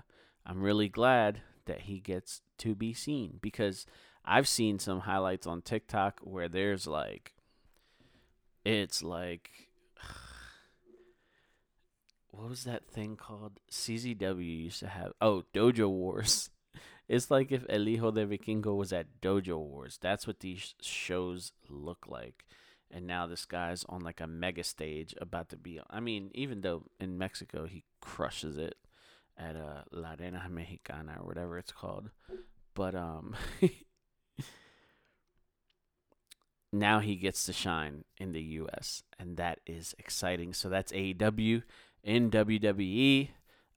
I'm 0.45 0.61
really 0.61 0.89
glad 0.89 1.41
that 1.65 1.81
he 1.81 1.99
gets 1.99 2.41
to 2.59 2.75
be 2.75 2.93
seen 2.93 3.39
because 3.41 3.85
I've 4.23 4.47
seen 4.47 4.79
some 4.79 5.01
highlights 5.01 5.47
on 5.47 5.61
TikTok 5.61 6.19
where 6.23 6.47
there's 6.47 6.87
like 6.87 7.33
it's 8.63 9.01
like 9.01 9.49
what 12.31 12.49
was 12.49 12.63
that 12.65 12.87
thing 12.87 13.15
called? 13.15 13.59
CZW 13.71 14.63
used 14.63 14.79
to 14.79 14.87
have 14.87 15.13
oh 15.21 15.43
Dojo 15.53 15.89
Wars. 15.89 16.49
It's 17.09 17.29
like 17.29 17.51
if 17.51 17.65
El 17.67 17.87
Hijo 17.87 18.11
de 18.11 18.25
Vikingo 18.25 18.77
was 18.77 18.93
at 18.93 19.19
Dojo 19.21 19.57
Wars. 19.57 19.99
That's 20.01 20.25
what 20.25 20.39
these 20.39 20.75
shows 20.81 21.51
look 21.67 22.05
like. 22.07 22.45
And 22.89 23.05
now 23.05 23.27
this 23.27 23.43
guy's 23.43 23.83
on 23.89 23.99
like 23.99 24.21
a 24.21 24.27
mega 24.27 24.63
stage 24.63 25.13
about 25.19 25.49
to 25.49 25.57
be. 25.57 25.81
I 25.89 25.99
mean, 25.99 26.31
even 26.33 26.61
though 26.61 26.83
in 27.01 27.17
Mexico 27.17 27.65
he 27.65 27.83
crushes 27.99 28.57
it 28.57 28.75
at 29.37 29.55
uh, 29.55 29.83
La 29.91 30.15
Arena 30.19 30.45
Mexicana 30.49 31.17
or 31.19 31.27
whatever 31.27 31.57
it's 31.57 31.71
called. 31.71 32.09
But 32.73 32.95
um 32.95 33.35
now 36.73 36.99
he 36.99 37.15
gets 37.15 37.45
to 37.45 37.53
shine 37.53 38.05
in 38.17 38.31
the 38.31 38.41
US 38.41 39.03
and 39.19 39.37
that 39.37 39.59
is 39.65 39.95
exciting. 39.99 40.53
So 40.53 40.69
that's 40.69 40.91
AEW 40.91 41.63
in 42.03 42.31
WWE. 42.31 43.29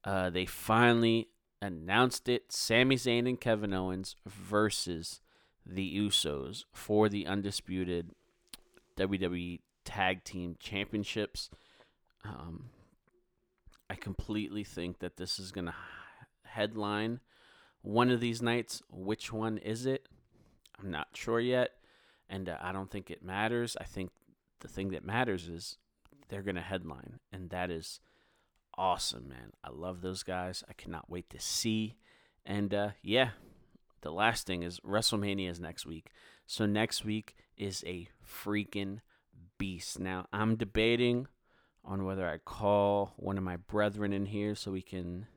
Uh, 0.03 0.29
they 0.29 0.45
finally 0.45 1.29
announced 1.61 2.29
it. 2.29 2.51
Sami 2.51 2.95
Zayn 2.95 3.27
and 3.27 3.39
Kevin 3.39 3.73
Owens 3.73 4.15
versus 4.25 5.21
the 5.65 5.97
Usos 5.97 6.65
for 6.71 7.09
the 7.09 7.25
undisputed 7.25 8.11
WWE 8.97 9.59
Tag 9.83 10.23
Team 10.23 10.55
Championships. 10.59 11.49
Um, 12.23 12.69
I 13.89 13.95
completely 13.95 14.63
think 14.63 14.99
that 14.99 15.17
this 15.17 15.39
is 15.39 15.51
going 15.51 15.65
to 15.65 15.75
headline 16.43 17.19
one 17.81 18.09
of 18.09 18.19
these 18.19 18.41
nights. 18.41 18.81
Which 18.89 19.31
one 19.31 19.57
is 19.57 19.85
it? 19.85 20.07
I'm 20.79 20.91
not 20.91 21.09
sure 21.13 21.39
yet. 21.39 21.71
And 22.29 22.49
uh, 22.49 22.57
I 22.61 22.71
don't 22.71 22.89
think 22.89 23.11
it 23.11 23.23
matters. 23.23 23.77
I 23.79 23.83
think 23.83 24.11
the 24.61 24.67
thing 24.67 24.89
that 24.89 25.05
matters 25.05 25.47
is 25.47 25.77
they're 26.29 26.41
going 26.41 26.55
to 26.55 26.61
headline. 26.61 27.19
And 27.31 27.49
that 27.51 27.69
is 27.69 27.99
awesome, 28.77 29.29
man. 29.29 29.53
I 29.63 29.69
love 29.71 30.01
those 30.01 30.23
guys. 30.23 30.63
I 30.67 30.73
cannot 30.73 31.09
wait 31.09 31.29
to 31.29 31.39
see. 31.39 31.97
And 32.45 32.73
uh, 32.73 32.89
yeah, 33.03 33.29
the 34.01 34.11
last 34.11 34.47
thing 34.47 34.63
is 34.63 34.79
WrestleMania 34.79 35.49
is 35.49 35.59
next 35.59 35.85
week. 35.85 36.11
So 36.47 36.65
next 36.65 37.05
week 37.05 37.35
is 37.57 37.83
a 37.85 38.07
freaking 38.25 38.99
beast. 39.57 39.99
Now, 39.99 40.27
I'm 40.33 40.55
debating 40.55 41.27
on 41.85 42.05
whether 42.05 42.27
I 42.27 42.37
call 42.37 43.13
one 43.17 43.37
of 43.37 43.43
my 43.43 43.57
brethren 43.57 44.11
in 44.11 44.25
here 44.25 44.55
so 44.55 44.71
we 44.71 44.81
can 44.81 45.27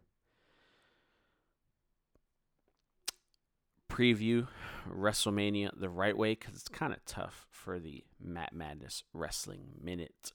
preview 3.90 4.46
WrestleMania 4.88 5.70
the 5.78 5.88
right 5.88 6.16
way 6.16 6.34
because 6.34 6.54
it's 6.54 6.68
kind 6.68 6.92
of 6.92 7.04
tough 7.04 7.46
for 7.50 7.78
the 7.78 8.04
Matt 8.20 8.52
Madness 8.52 9.02
Wrestling 9.12 9.72
Minute. 9.82 10.32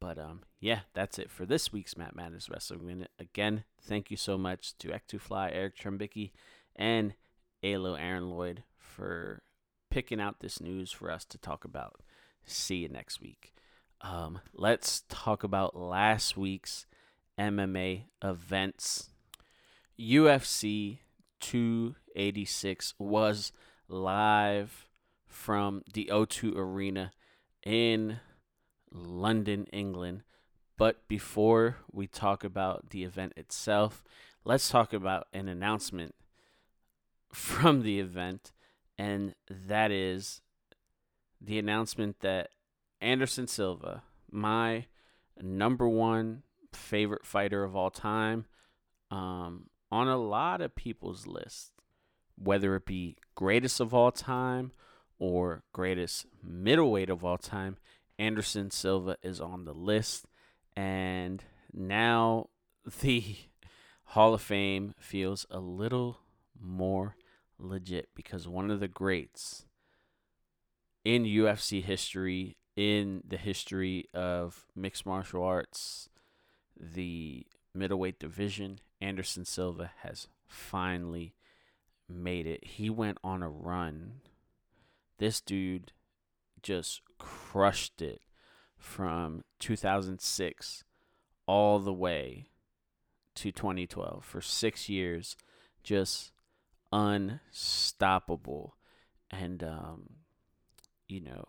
But 0.00 0.18
um, 0.18 0.40
yeah, 0.60 0.80
that's 0.94 1.18
it 1.18 1.30
for 1.30 1.46
this 1.46 1.72
week's 1.72 1.96
Matt 1.96 2.16
Madness 2.16 2.48
Wrestling 2.50 2.86
Minute. 2.86 3.10
Again, 3.18 3.64
thank 3.80 4.10
you 4.10 4.16
so 4.16 4.36
much 4.36 4.76
to 4.78 4.88
Ek2Fly, 4.88 5.50
Eric 5.52 5.76
Trembicki, 5.78 6.32
and 6.74 7.14
Alo 7.62 7.94
Aaron 7.94 8.30
Lloyd 8.30 8.64
for 8.76 9.42
picking 9.90 10.20
out 10.20 10.40
this 10.40 10.60
news 10.60 10.90
for 10.90 11.10
us 11.10 11.24
to 11.26 11.38
talk 11.38 11.64
about. 11.64 12.02
See 12.44 12.76
you 12.76 12.88
next 12.88 13.20
week. 13.20 13.52
Um, 14.02 14.40
let's 14.54 15.02
talk 15.08 15.44
about 15.44 15.76
last 15.76 16.36
week's 16.36 16.86
MMA 17.38 18.04
events. 18.22 19.10
UFC 19.98 21.00
286 21.40 22.94
was 22.98 23.52
live 23.88 24.88
from 25.26 25.82
the 25.92 26.08
O2 26.10 26.56
Arena 26.56 27.10
in 27.64 28.20
London, 28.90 29.66
England. 29.72 30.22
But 30.78 31.06
before 31.06 31.76
we 31.92 32.06
talk 32.06 32.42
about 32.42 32.90
the 32.90 33.04
event 33.04 33.34
itself, 33.36 34.02
let's 34.44 34.70
talk 34.70 34.94
about 34.94 35.26
an 35.34 35.46
announcement 35.46 36.14
from 37.32 37.82
the 37.82 38.00
event, 38.00 38.52
and 38.98 39.34
that 39.48 39.90
is 39.90 40.40
the 41.38 41.58
announcement 41.58 42.20
that 42.20 42.50
Anderson 43.00 43.46
Silva, 43.46 44.02
my 44.30 44.86
number 45.40 45.88
one 45.88 46.42
favorite 46.72 47.24
fighter 47.24 47.64
of 47.64 47.74
all 47.74 47.90
time, 47.90 48.46
um, 49.10 49.70
on 49.90 50.08
a 50.08 50.16
lot 50.16 50.60
of 50.60 50.74
people's 50.74 51.26
list, 51.26 51.72
whether 52.36 52.76
it 52.76 52.86
be 52.86 53.16
greatest 53.34 53.80
of 53.80 53.92
all 53.92 54.12
time 54.12 54.72
or 55.18 55.62
greatest 55.72 56.26
middleweight 56.42 57.10
of 57.10 57.24
all 57.24 57.38
time, 57.38 57.76
Anderson 58.18 58.70
Silva 58.70 59.16
is 59.22 59.40
on 59.40 59.64
the 59.64 59.74
list. 59.74 60.26
And 60.76 61.42
now 61.72 62.48
the 63.00 63.36
Hall 64.04 64.34
of 64.34 64.42
Fame 64.42 64.94
feels 64.98 65.46
a 65.50 65.60
little 65.60 66.20
more 66.60 67.16
legit 67.58 68.08
because 68.14 68.48
one 68.48 68.70
of 68.70 68.80
the 68.80 68.88
greats 68.88 69.66
in 71.04 71.24
UFC 71.24 71.82
history, 71.82 72.56
in 72.80 73.22
the 73.28 73.36
history 73.36 74.06
of 74.14 74.64
mixed 74.74 75.04
martial 75.04 75.44
arts, 75.44 76.08
the 76.80 77.46
middleweight 77.74 78.18
division, 78.18 78.78
Anderson 79.02 79.44
Silva 79.44 79.90
has 79.98 80.28
finally 80.46 81.34
made 82.08 82.46
it. 82.46 82.64
He 82.64 82.88
went 82.88 83.18
on 83.22 83.42
a 83.42 83.50
run. 83.50 84.22
This 85.18 85.42
dude 85.42 85.92
just 86.62 87.02
crushed 87.18 88.00
it 88.00 88.22
from 88.78 89.44
2006 89.58 90.82
all 91.44 91.80
the 91.80 91.92
way 91.92 92.46
to 93.34 93.52
2012 93.52 94.24
for 94.24 94.40
six 94.40 94.88
years, 94.88 95.36
just 95.82 96.32
unstoppable. 96.90 98.76
And, 99.30 99.62
um, 99.62 100.08
you 101.08 101.20
know, 101.20 101.48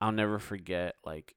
I'll 0.00 0.12
never 0.12 0.38
forget, 0.38 0.94
like, 1.04 1.34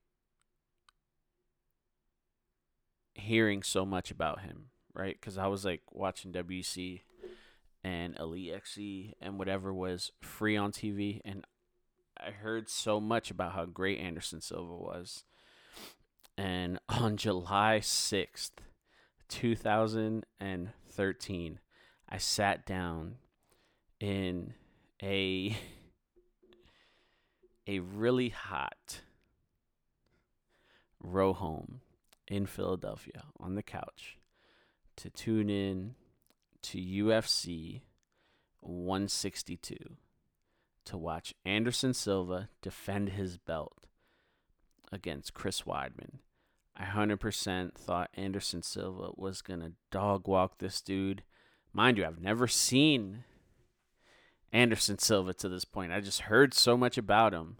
hearing 3.17 3.63
so 3.63 3.85
much 3.85 4.11
about 4.11 4.41
him, 4.41 4.67
right? 4.93 5.17
Because 5.19 5.37
I 5.37 5.47
was 5.47 5.65
like 5.65 5.81
watching 5.91 6.31
WC 6.31 7.01
and 7.83 8.15
Elite 8.19 8.53
XC 8.53 9.15
and 9.21 9.39
whatever 9.39 9.73
was 9.73 10.11
free 10.21 10.55
on 10.57 10.71
TV, 10.71 11.21
and 11.25 11.43
I 12.17 12.31
heard 12.31 12.69
so 12.69 12.99
much 12.99 13.31
about 13.31 13.53
how 13.53 13.65
great 13.65 13.99
Anderson 13.99 14.41
Silva 14.41 14.75
was. 14.75 15.23
And 16.37 16.79
on 16.89 17.17
July 17.17 17.79
6th, 17.81 18.51
2013, 19.29 21.59
I 22.09 22.17
sat 22.17 22.65
down 22.65 23.15
in 23.99 24.53
a 25.03 25.57
a 27.67 27.79
really 27.79 28.29
hot 28.29 29.01
row 31.01 31.33
home 31.33 31.81
in 32.27 32.45
Philadelphia 32.45 33.23
on 33.39 33.55
the 33.55 33.63
couch 33.63 34.17
to 34.95 35.09
tune 35.09 35.49
in 35.49 35.95
to 36.61 36.77
UFC 36.77 37.81
162 38.61 39.75
to 40.85 40.97
watch 40.97 41.33
Anderson 41.45 41.93
Silva 41.93 42.49
defend 42.61 43.09
his 43.09 43.37
belt 43.37 43.87
against 44.91 45.33
Chris 45.33 45.63
Weidman. 45.63 46.19
I 46.75 46.85
100% 46.85 47.75
thought 47.75 48.09
Anderson 48.13 48.61
Silva 48.61 49.09
was 49.15 49.41
going 49.41 49.59
to 49.61 49.73
dog 49.91 50.27
walk 50.27 50.59
this 50.59 50.81
dude. 50.81 51.23
Mind 51.73 51.97
you, 51.97 52.05
I've 52.05 52.21
never 52.21 52.47
seen 52.47 53.23
Anderson 54.53 54.97
Silva 54.97 55.33
to 55.35 55.49
this 55.49 55.65
point. 55.65 55.91
I 55.91 55.99
just 55.99 56.21
heard 56.21 56.53
so 56.53 56.77
much 56.77 56.97
about 56.97 57.33
him. 57.33 57.57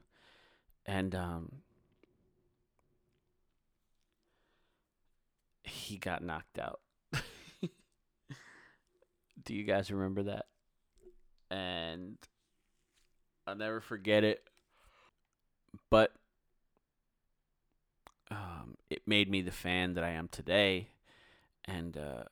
And 0.86 1.14
um, 1.14 1.52
he 5.64 5.98
got 5.98 6.24
knocked 6.24 6.60
out. 6.60 6.80
Do 9.44 9.54
you 9.54 9.64
guys 9.64 9.92
remember 9.92 10.24
that? 10.24 10.46
And 11.52 12.18
I'll 13.46 13.56
never 13.56 13.82
forget 13.82 14.24
it. 14.24 14.44
But 15.90 16.14
um, 18.32 18.78
it 18.90 19.02
made 19.06 19.30
me 19.30 19.42
the 19.42 19.52
fan 19.52 19.94
that 19.94 20.04
I 20.04 20.12
am 20.12 20.30
today. 20.30 20.88
And 21.66 21.98
uh, 21.98 22.24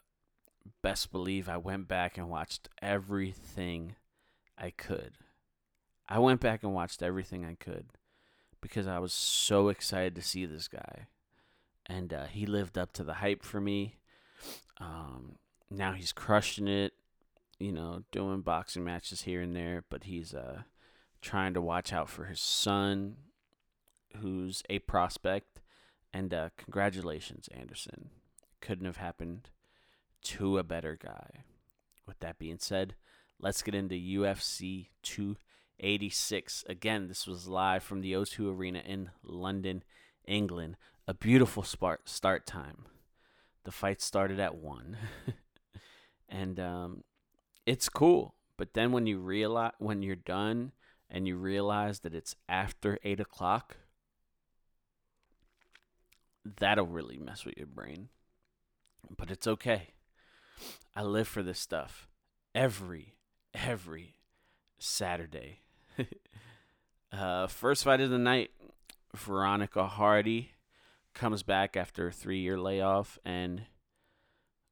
best 0.82 1.12
believe 1.12 1.50
I 1.50 1.58
went 1.58 1.88
back 1.88 2.18
and 2.18 2.30
watched 2.30 2.70
everything 2.82 3.96
I 4.58 4.72
could. 4.72 5.14
I 6.08 6.20
went 6.20 6.40
back 6.40 6.64
and 6.64 6.74
watched 6.74 7.02
everything 7.02 7.44
I 7.46 7.56
could 7.56 7.88
because 8.62 8.88
I 8.88 9.00
was 9.00 9.14
so 9.14 9.70
excited 9.70 10.16
to 10.16 10.22
see 10.22 10.46
this 10.46 10.68
guy. 10.68 11.08
And 11.86 12.14
uh, 12.14 12.26
he 12.26 12.46
lived 12.46 12.78
up 12.78 12.94
to 12.94 13.04
the 13.04 13.16
hype 13.16 13.44
for 13.44 13.62
me. 13.62 13.98
Um, 14.80 15.38
now 15.70 15.94
he's 15.94 16.12
crushing 16.12 16.68
it, 16.68 16.94
you 17.60 17.72
know, 17.72 18.04
doing 18.12 18.42
boxing 18.42 18.84
matches 18.84 19.24
here 19.24 19.42
and 19.42 19.56
there, 19.56 19.84
but 19.90 20.06
he's 20.06 20.34
uh, 20.34 20.64
trying 21.22 21.54
to 21.54 21.62
watch 21.62 21.94
out 21.94 22.10
for 22.10 22.26
his 22.26 22.40
son, 22.40 23.18
who's 24.18 24.64
a 24.70 24.80
prospect. 24.80 25.62
And 26.14 26.34
uh, 26.34 26.50
congratulations, 26.58 27.50
Anderson. 27.52 28.10
Couldn't 28.62 28.86
have 28.86 28.98
happened 28.98 29.50
to 30.24 30.58
a 30.58 30.64
better 30.64 30.98
guy. 31.02 31.44
With 32.08 32.20
that 32.20 32.40
being 32.40 32.60
said, 32.60 32.96
let's 33.40 33.62
get 33.62 33.76
into 33.76 33.96
UFC 33.96 34.88
286. 35.04 36.64
Again, 36.68 37.08
this 37.08 37.28
was 37.28 37.48
live 37.48 37.84
from 37.84 38.02
the 38.02 38.14
O2 38.14 38.56
Arena 38.56 38.80
in 38.86 39.10
London, 39.24 39.84
England. 40.26 40.78
A 41.08 41.14
beautiful 41.14 41.64
start 41.64 42.10
start 42.10 42.46
time. 42.46 42.86
The 43.64 43.72
fight 43.72 44.02
started 44.02 44.40
at 44.40 44.56
one, 44.56 44.98
and 46.30 46.60
um, 46.60 47.04
it's 47.66 47.90
cool. 47.90 48.36
But 48.58 48.74
then 48.74 48.92
when 48.92 49.06
you 49.06 49.20
realize 49.20 49.74
when 49.80 50.02
you're 50.02 50.16
done 50.16 50.72
and 51.10 51.28
you 51.28 51.36
realize 51.36 52.00
that 52.02 52.16
it's 52.16 52.36
after 52.48 52.98
eight 53.04 53.20
o'clock, 53.20 53.78
that'll 56.44 56.88
really 56.88 57.18
mess 57.18 57.46
with 57.46 57.58
your 57.58 57.68
brain. 57.68 58.10
But 59.16 59.30
it's 59.30 59.48
okay. 59.48 59.90
I 60.96 61.04
live 61.04 61.28
for 61.28 61.44
this 61.44 61.60
stuff 61.60 62.08
every, 62.56 63.15
every 63.56 64.16
Saturday. 64.78 65.62
uh, 67.12 67.48
first 67.48 67.84
fight 67.84 68.02
of 68.02 68.10
the 68.10 68.18
night 68.18 68.52
Veronica 69.16 69.88
Hardy 69.88 70.52
comes 71.14 71.44
back 71.44 71.78
after 71.78 72.08
a 72.08 72.12
three 72.12 72.40
year 72.40 72.60
layoff 72.60 73.18
and 73.26 73.64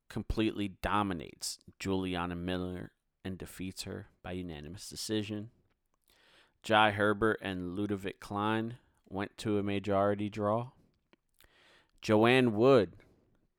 completely 0.10 0.68
dominates 0.82 1.58
Juliana 1.80 2.36
Miller 2.36 2.92
and 3.26 3.38
defeats 3.38 3.84
her 3.84 4.08
by 4.22 4.34
unanimous 4.34 4.90
decision. 4.90 5.50
Jai 6.62 6.92
Herbert 6.92 7.40
and 7.42 7.76
Ludovic 7.76 8.20
Klein 8.20 8.78
went 9.10 9.38
to 9.40 9.58
a 9.58 9.64
majority 9.64 10.30
draw. 10.30 10.72
Joanne 12.02 12.54
Wood 12.54 12.96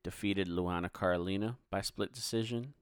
defeated 0.03 0.47
Luana 0.47 0.91
Carolina 0.91 1.57
by 1.71 1.81
split 1.81 2.13
decision. 2.13 2.73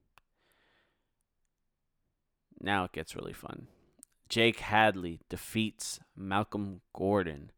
Now 2.60 2.84
it 2.84 2.92
gets 2.92 3.16
really 3.16 3.32
fun. 3.32 3.68
Jake 4.28 4.60
Hadley 4.60 5.20
defeats 5.28 6.00
Malcolm 6.16 6.80
Gordon 6.94 7.52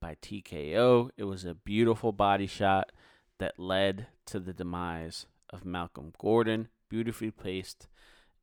by 0.00 0.16
TKO. 0.22 1.10
It 1.16 1.24
was 1.24 1.44
a 1.44 1.54
beautiful 1.54 2.12
body 2.12 2.46
shot 2.46 2.92
that 3.38 3.58
led 3.58 4.06
to 4.26 4.40
the 4.40 4.52
demise 4.52 5.26
of 5.50 5.64
Malcolm 5.64 6.12
Gordon. 6.18 6.68
Beautifully 6.88 7.30
placed. 7.30 7.88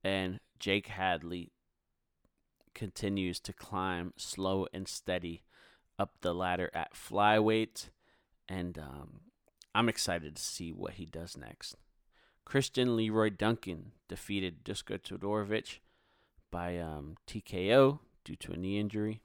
And 0.04 0.40
Jake 0.60 0.88
Hadley 0.88 1.52
continues 2.74 3.40
to 3.40 3.54
climb 3.54 4.14
slow 4.18 4.68
and 4.74 4.88
steady 4.88 5.44
up 5.98 6.16
the 6.22 6.34
ladder 6.34 6.70
at 6.74 6.94
flyweight. 6.94 7.90
And 8.48 8.78
um, 8.78 9.22
I'm 9.74 9.90
excited 9.90 10.36
to 10.36 10.44
see 10.44 10.72
what 10.72 10.94
he 10.94 11.06
does 11.06 11.38
next. 11.38 11.76
Christian 12.46 12.96
Leroy 12.96 13.30
Duncan 13.30 13.94
defeated 14.10 14.64
Dusko 14.64 15.00
Todorovic 15.00 15.80
by 16.54 16.78
um, 16.78 17.18
TKO 17.28 17.98
due 18.24 18.36
to 18.36 18.52
a 18.52 18.56
knee 18.56 18.80
injury. 18.80 19.24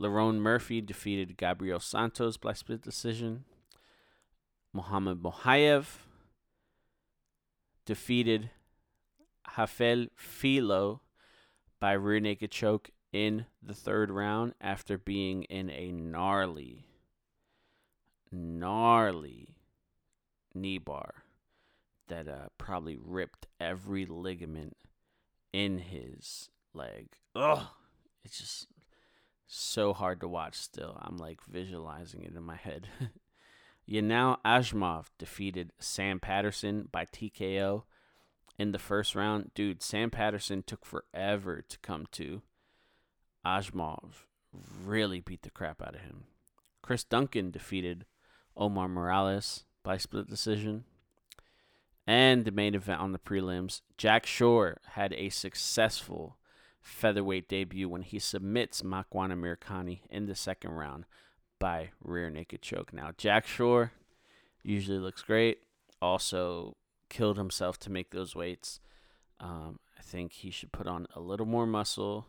Lerone 0.00 0.38
Murphy 0.38 0.80
defeated 0.80 1.36
Gabriel 1.36 1.80
Santos 1.80 2.36
by 2.36 2.52
split 2.52 2.80
decision. 2.80 3.42
Muhammad 4.72 5.20
Mokaev 5.20 5.86
defeated 7.84 8.50
Hafel 9.56 10.08
Filho 10.14 11.00
by 11.80 11.92
rear 11.92 12.20
naked 12.20 12.52
choke 12.52 12.90
in 13.12 13.46
the 13.60 13.74
third 13.74 14.12
round 14.12 14.54
after 14.60 14.96
being 14.96 15.42
in 15.44 15.68
a 15.70 15.90
gnarly, 15.90 16.86
gnarly 18.30 19.56
knee 20.54 20.78
bar 20.78 21.24
that 22.06 22.28
uh, 22.28 22.46
probably 22.58 22.96
ripped 22.96 23.48
every 23.58 24.06
ligament 24.06 24.76
in 25.52 25.78
his 25.78 26.50
leg. 26.74 27.08
Ugh, 27.34 27.66
it's 28.24 28.38
just 28.38 28.68
so 29.46 29.92
hard 29.92 30.20
to 30.20 30.28
watch 30.28 30.56
still. 30.56 30.98
I'm 31.00 31.18
like 31.18 31.40
visualizing 31.44 32.22
it 32.22 32.34
in 32.34 32.42
my 32.42 32.56
head. 32.56 32.88
Yanal 33.90 34.38
Ashmoz 34.44 35.06
defeated 35.18 35.72
Sam 35.78 36.20
Patterson 36.20 36.88
by 36.90 37.04
TKO 37.04 37.82
in 38.58 38.72
the 38.72 38.78
first 38.78 39.14
round. 39.14 39.50
Dude, 39.54 39.82
Sam 39.82 40.10
Patterson 40.10 40.62
took 40.62 40.86
forever 40.86 41.62
to 41.68 41.78
come 41.80 42.06
to. 42.12 42.42
Ashmoz 43.44 44.24
really 44.84 45.20
beat 45.20 45.42
the 45.42 45.50
crap 45.50 45.82
out 45.82 45.96
of 45.96 46.02
him. 46.02 46.24
Chris 46.80 47.04
Duncan 47.04 47.50
defeated 47.50 48.06
Omar 48.56 48.88
Morales 48.88 49.64
by 49.82 49.96
split 49.96 50.28
decision. 50.28 50.84
And 52.06 52.44
the 52.44 52.50
main 52.50 52.74
event 52.74 53.00
on 53.00 53.12
the 53.12 53.18
prelims, 53.18 53.82
Jack 53.96 54.26
Shore 54.26 54.78
had 54.90 55.12
a 55.12 55.28
successful 55.28 56.36
featherweight 56.80 57.48
debut 57.48 57.88
when 57.88 58.02
he 58.02 58.18
submits 58.18 58.82
Makwan 58.82 59.32
Amirkhani 59.32 60.00
in 60.10 60.26
the 60.26 60.34
second 60.34 60.72
round 60.72 61.04
by 61.60 61.90
rear 62.02 62.28
naked 62.28 62.60
choke. 62.60 62.92
Now, 62.92 63.10
Jack 63.16 63.46
Shore 63.46 63.92
usually 64.64 64.98
looks 64.98 65.22
great. 65.22 65.58
Also, 66.00 66.76
killed 67.08 67.36
himself 67.36 67.78
to 67.78 67.90
make 67.90 68.10
those 68.10 68.34
weights. 68.34 68.80
Um, 69.38 69.78
I 69.96 70.02
think 70.02 70.32
he 70.32 70.50
should 70.50 70.72
put 70.72 70.88
on 70.88 71.06
a 71.14 71.20
little 71.20 71.46
more 71.46 71.66
muscle 71.66 72.26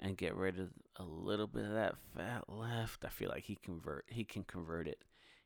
and 0.00 0.16
get 0.16 0.34
rid 0.34 0.58
of 0.58 0.70
a 0.96 1.04
little 1.04 1.46
bit 1.46 1.64
of 1.64 1.72
that 1.72 1.94
fat 2.16 2.48
left. 2.48 3.04
I 3.04 3.08
feel 3.08 3.28
like 3.28 3.44
he 3.44 3.56
convert 3.56 4.06
he 4.08 4.24
can 4.24 4.42
convert 4.42 4.88
it. 4.88 5.04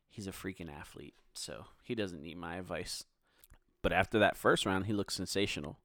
He's 0.09 0.27
a 0.27 0.31
freaking 0.31 0.73
athlete, 0.73 1.15
so 1.33 1.65
he 1.83 1.93
doesn't 1.93 2.23
need 2.23 2.37
my 2.37 2.55
advice. 2.55 3.03
But 3.87 3.95
after 3.95 4.19
that 4.19 4.35
first 4.35 4.65
round, 4.65 4.87
he 4.87 4.91
looks 4.91 5.15
sensational. 5.15 5.79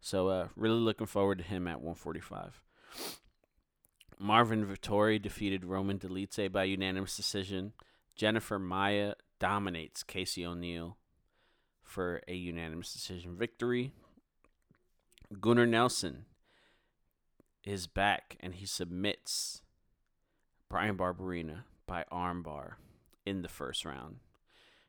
So 0.00 0.26
uh, 0.26 0.48
really 0.56 0.80
looking 0.80 1.06
forward 1.06 1.38
to 1.38 1.44
him 1.44 1.68
at 1.68 1.80
145. 1.80 2.60
Marvin 4.18 4.66
Vettori 4.66 5.22
defeated 5.22 5.64
Roman 5.64 6.00
Dolidze 6.00 6.50
by 6.50 6.64
unanimous 6.64 7.16
decision. 7.16 7.72
Jennifer 8.16 8.58
Maia 8.58 9.14
dominates 9.38 10.02
Casey 10.02 10.44
O'Neill 10.44 10.96
for 11.84 12.22
a 12.26 12.34
unanimous 12.34 12.92
decision 12.92 13.36
victory. 13.36 13.92
Gunnar 15.40 15.64
Nelson 15.64 16.24
is 17.62 17.86
back 17.86 18.36
and 18.40 18.56
he 18.56 18.66
submits 18.66 19.62
Bryan 20.68 20.96
Barberena 20.96 21.62
by 21.86 22.04
armbar 22.10 22.72
in 23.24 23.42
the 23.42 23.48
first 23.48 23.84
round. 23.84 24.16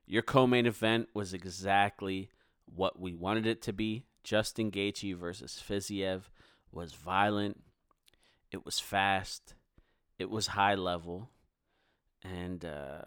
Your 0.08 0.24
co-main 0.24 0.66
event 0.66 1.10
was 1.14 1.32
exactly 1.32 2.32
what 2.74 3.00
we 3.00 3.14
wanted 3.14 3.46
it 3.46 3.62
to 3.64 3.74
be. 3.74 4.04
Justin 4.24 4.72
Gaethje 4.72 5.16
versus 5.16 5.62
Fiziev 5.68 6.24
was 6.72 6.94
violent. 6.94 7.62
It 8.52 8.66
was 8.66 8.80
fast. 8.80 9.54
It 10.18 10.30
was 10.30 10.48
high 10.48 10.76
level, 10.76 11.30
and 12.24 12.64
uh, 12.64 13.02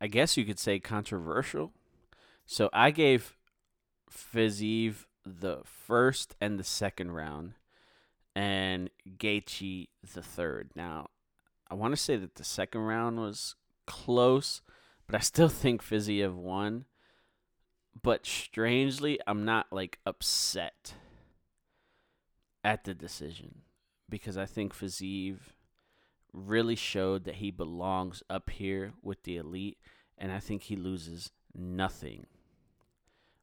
I 0.00 0.06
guess 0.08 0.36
you 0.36 0.44
could 0.44 0.58
say 0.58 0.78
controversial. 0.78 1.72
So 2.44 2.68
I 2.72 2.90
gave 2.90 3.36
Fiziev 4.10 5.06
the 5.24 5.60
first 5.64 6.36
and 6.40 6.58
the 6.58 6.64
second 6.64 7.12
round, 7.12 7.54
and 8.36 8.90
Gaethje 9.08 9.88
the 10.14 10.22
third. 10.22 10.70
Now, 10.74 11.08
I 11.70 11.74
want 11.74 11.92
to 11.92 12.00
say 12.00 12.16
that 12.16 12.36
the 12.36 12.44
second 12.44 12.82
round 12.82 13.18
was 13.18 13.54
close, 13.86 14.60
but 15.06 15.14
I 15.14 15.20
still 15.20 15.48
think 15.48 15.82
Fiziev 15.82 16.34
won 16.34 16.84
but 18.02 18.26
strangely, 18.26 19.18
I'm 19.26 19.44
not 19.44 19.72
like 19.72 19.98
upset 20.04 20.94
at 22.64 22.84
the 22.84 22.94
decision 22.94 23.62
because 24.08 24.36
I 24.36 24.46
think 24.46 24.74
Fiziev 24.74 25.38
really 26.32 26.76
showed 26.76 27.24
that 27.24 27.36
he 27.36 27.50
belongs 27.50 28.22
up 28.28 28.50
here 28.50 28.92
with 29.02 29.22
the 29.22 29.36
elite, 29.36 29.78
and 30.16 30.32
I 30.32 30.38
think 30.38 30.64
he 30.64 30.76
loses 30.76 31.30
nothing 31.54 32.26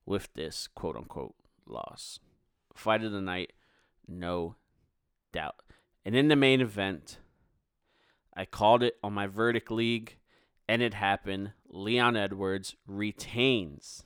with 0.06 0.34
this 0.34 0.68
quote 0.68 0.96
unquote 0.96 1.36
loss. 1.66 2.20
Fight 2.74 3.04
of 3.04 3.12
the 3.12 3.22
night, 3.22 3.54
no 4.08 4.56
doubt. 5.32 5.62
And 6.04 6.16
in 6.16 6.28
the 6.28 6.36
main 6.36 6.62
event, 6.62 7.18
I 8.36 8.46
called 8.46 8.84
it 8.84 8.98
on 9.04 9.14
my 9.14 9.28
verdict 9.28 9.72
league, 9.72 10.18
and 10.68 10.82
it 10.82 10.94
happened. 10.94 11.54
Leon 11.70 12.16
Edwards 12.16 12.76
retains 12.86 14.04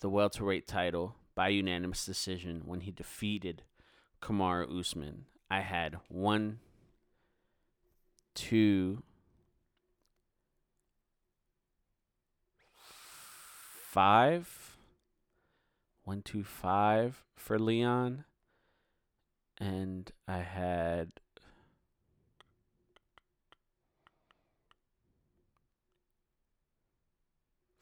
the 0.00 0.08
welterweight 0.08 0.66
title 0.66 1.16
by 1.34 1.48
unanimous 1.48 2.04
decision 2.04 2.62
when 2.64 2.80
he 2.80 2.90
defeated 2.90 3.62
Kamaru 4.22 4.80
Usman. 4.80 5.26
I 5.50 5.60
had 5.60 5.96
one, 6.08 6.58
two, 8.34 9.02
five, 13.96 14.76
one, 16.04 16.22
two, 16.22 16.44
five 16.44 17.22
for 17.36 17.58
Leon, 17.58 18.24
and 19.58 20.10
I 20.28 20.38
had 20.38 21.12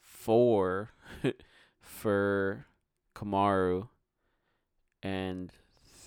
four 0.01 0.91
for 1.85 2.65
Kamaru, 3.15 3.87
and 5.01 5.51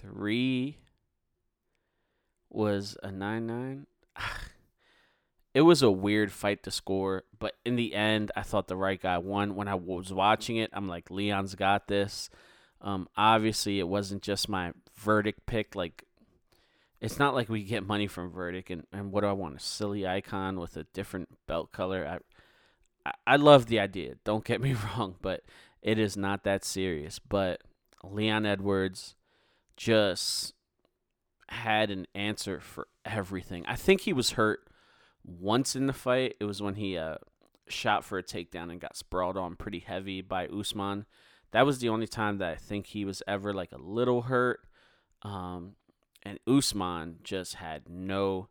three 0.00 0.78
was 2.50 2.96
a 3.02 3.10
9 3.10 3.46
9. 3.46 3.86
it 5.54 5.62
was 5.62 5.82
a 5.82 5.90
weird 5.90 6.32
fight 6.32 6.62
to 6.64 6.70
score, 6.70 7.24
but 7.38 7.54
in 7.64 7.76
the 7.76 7.94
end, 7.94 8.30
I 8.36 8.42
thought 8.42 8.68
the 8.68 8.76
right 8.76 9.00
guy 9.00 9.18
won. 9.18 9.54
When 9.54 9.68
I 9.68 9.74
was 9.74 10.12
watching 10.12 10.56
it, 10.56 10.70
I'm 10.72 10.88
like, 10.88 11.10
Leon's 11.10 11.54
got 11.54 11.88
this. 11.88 12.30
Um, 12.80 13.08
obviously, 13.16 13.78
it 13.78 13.88
wasn't 13.88 14.22
just 14.22 14.48
my 14.48 14.72
verdict 14.96 15.46
pick. 15.46 15.74
Like, 15.74 16.04
it's 17.00 17.18
not 17.18 17.34
like 17.34 17.48
we 17.48 17.64
get 17.64 17.86
money 17.86 18.06
from 18.06 18.30
verdict. 18.30 18.70
And, 18.70 18.84
and 18.92 19.12
what 19.12 19.22
do 19.22 19.28
I 19.28 19.32
want? 19.32 19.56
A 19.56 19.60
silly 19.60 20.06
icon 20.06 20.58
with 20.58 20.76
a 20.76 20.84
different 20.84 21.28
belt 21.46 21.72
color? 21.72 22.20
I, 23.04 23.10
I, 23.10 23.34
I 23.34 23.36
love 23.36 23.66
the 23.66 23.80
idea. 23.80 24.14
Don't 24.24 24.44
get 24.44 24.60
me 24.60 24.74
wrong, 24.96 25.16
but 25.20 25.42
it 25.82 25.98
is 25.98 26.16
not 26.16 26.44
that 26.44 26.64
serious. 26.64 27.18
But 27.18 27.62
Leon 28.02 28.46
Edwards 28.46 29.14
just 29.76 30.54
had 31.48 31.90
an 31.90 32.06
answer 32.14 32.60
for 32.60 32.88
everything. 33.04 33.64
I 33.66 33.76
think 33.76 34.02
he 34.02 34.12
was 34.12 34.32
hurt 34.32 34.68
once 35.24 35.74
in 35.76 35.86
the 35.86 35.92
fight. 35.92 36.36
It 36.40 36.44
was 36.44 36.60
when 36.60 36.74
he 36.74 36.96
uh, 36.96 37.16
shot 37.68 38.04
for 38.04 38.18
a 38.18 38.22
takedown 38.22 38.70
and 38.70 38.80
got 38.80 38.96
sprawled 38.96 39.36
on 39.36 39.56
pretty 39.56 39.80
heavy 39.80 40.20
by 40.20 40.46
Usman. 40.46 41.06
That 41.52 41.66
was 41.66 41.78
the 41.78 41.88
only 41.88 42.06
time 42.06 42.38
that 42.38 42.52
I 42.52 42.56
think 42.56 42.86
he 42.86 43.04
was 43.04 43.22
ever 43.26 43.52
like 43.52 43.72
a 43.72 43.78
little 43.78 44.22
hurt. 44.22 44.60
Um, 45.22 45.76
and 46.22 46.38
Usman 46.46 47.20
just 47.22 47.54
had 47.54 47.88
no 47.88 48.48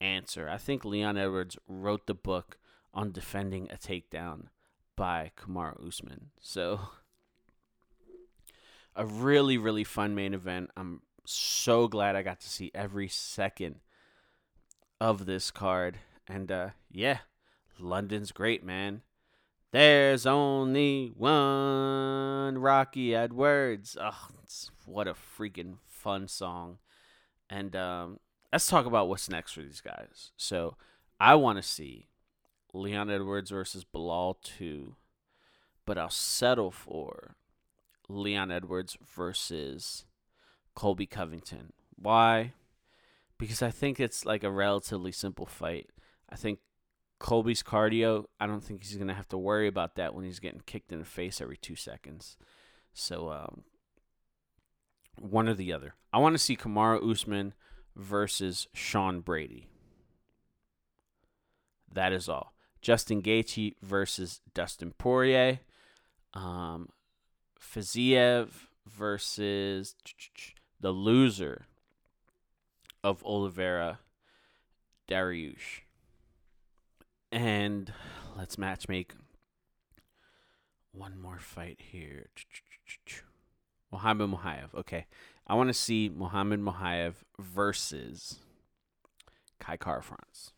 answer. 0.00 0.48
I 0.48 0.58
think 0.58 0.84
Leon 0.84 1.16
Edwards 1.16 1.56
wrote 1.66 2.06
the 2.06 2.14
book 2.14 2.58
on 2.92 3.12
defending 3.12 3.70
a 3.70 3.76
takedown 3.76 4.48
by 4.96 5.32
Kamaru 5.36 5.88
Usman. 5.88 6.30
So 6.40 6.80
a 8.96 9.04
really, 9.04 9.58
really 9.58 9.84
fun 9.84 10.14
main 10.14 10.34
event. 10.34 10.70
I'm 10.76 11.02
so 11.24 11.88
glad 11.88 12.16
I 12.16 12.22
got 12.22 12.40
to 12.40 12.48
see 12.48 12.70
every 12.74 13.08
second 13.08 13.76
of 15.00 15.26
this 15.26 15.50
card. 15.50 15.98
And 16.26 16.50
uh, 16.50 16.70
yeah, 16.90 17.18
London's 17.78 18.32
great, 18.32 18.64
man. 18.64 19.02
There's 19.72 20.24
only 20.24 21.12
one 21.16 22.58
Rocky 22.58 23.14
Edwards. 23.14 23.96
Oh, 24.00 24.28
what 24.86 25.08
a 25.08 25.14
freaking 25.14 25.78
fun 25.84 26.28
song. 26.28 26.78
And 27.50 27.74
um, 27.74 28.20
let's 28.52 28.68
talk 28.68 28.86
about 28.86 29.08
what's 29.08 29.28
next 29.28 29.52
for 29.52 29.62
these 29.62 29.80
guys. 29.80 30.30
So 30.36 30.76
I 31.18 31.34
want 31.34 31.58
to 31.58 31.62
see 31.62 32.06
Leon 32.74 33.08
Edwards 33.08 33.50
versus 33.50 33.84
Belal 33.84 34.34
2, 34.42 34.96
but 35.86 35.96
I'll 35.96 36.10
settle 36.10 36.72
for 36.72 37.36
Leon 38.08 38.50
Edwards 38.50 38.98
versus 39.14 40.04
Colby 40.74 41.06
Covington. 41.06 41.72
Why? 41.94 42.52
Because 43.38 43.62
I 43.62 43.70
think 43.70 44.00
it's 44.00 44.26
like 44.26 44.42
a 44.42 44.50
relatively 44.50 45.12
simple 45.12 45.46
fight. 45.46 45.90
I 46.28 46.34
think 46.34 46.58
Colby's 47.20 47.62
cardio, 47.62 48.24
I 48.40 48.46
don't 48.48 48.62
think 48.62 48.82
he's 48.82 48.96
going 48.96 49.08
to 49.08 49.14
have 49.14 49.28
to 49.28 49.38
worry 49.38 49.68
about 49.68 49.94
that 49.94 50.14
when 50.14 50.24
he's 50.24 50.40
getting 50.40 50.62
kicked 50.66 50.92
in 50.92 50.98
the 50.98 51.04
face 51.04 51.40
every 51.40 51.56
two 51.56 51.76
seconds. 51.76 52.36
So, 52.92 53.30
um, 53.30 53.62
one 55.16 55.48
or 55.48 55.54
the 55.54 55.72
other. 55.72 55.94
I 56.12 56.18
want 56.18 56.34
to 56.34 56.38
see 56.38 56.56
Kamaru 56.56 57.08
Usman 57.08 57.54
versus 57.94 58.66
Sean 58.74 59.20
Brady. 59.20 59.68
That 61.92 62.12
is 62.12 62.28
all. 62.28 62.53
Justin 62.84 63.22
Gaethje 63.22 63.74
versus 63.82 64.42
Dustin 64.52 64.92
Poirier. 64.98 65.60
Um, 66.34 66.90
Fiziev 67.58 68.50
versus 68.86 69.94
the 70.80 70.90
loser 70.90 71.64
of 73.02 73.24
Oliveira 73.24 74.00
Dariush. 75.08 75.80
And 77.32 77.90
let's 78.36 78.58
match 78.58 78.86
make 78.86 79.14
one 80.92 81.18
more 81.18 81.38
fight 81.38 81.80
here. 81.90 82.26
Muhammad 83.90 84.30
Mokaev. 84.30 84.74
Okay. 84.74 85.06
I 85.46 85.54
want 85.54 85.68
to 85.68 85.74
see 85.74 86.10
Muhammad 86.14 86.60
Mokaev 86.60 87.14
versus 87.38 88.40
Kai 89.58 89.78
Kara-France. 89.78 90.53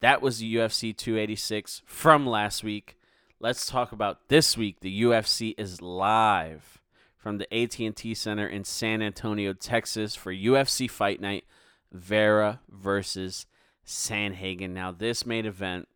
That 0.00 0.20
was 0.20 0.38
the 0.38 0.54
UFC 0.56 0.94
286 0.94 1.82
from 1.86 2.26
last 2.26 2.62
week. 2.62 2.98
Let's 3.40 3.66
talk 3.66 3.92
about 3.92 4.28
this 4.28 4.56
week. 4.56 4.80
The 4.80 5.02
UFC 5.02 5.54
is 5.56 5.80
live 5.80 6.82
from 7.16 7.38
the 7.38 7.52
AT&T 7.52 8.14
Center 8.14 8.46
in 8.46 8.64
San 8.64 9.00
Antonio, 9.00 9.54
Texas 9.54 10.14
for 10.14 10.32
UFC 10.32 10.88
Fight 10.90 11.20
Night 11.20 11.44
Vera 11.90 12.60
versus 12.68 13.46
Sandhagen. 13.86 14.70
Now 14.70 14.92
this 14.92 15.24
main 15.24 15.46
event 15.46 15.88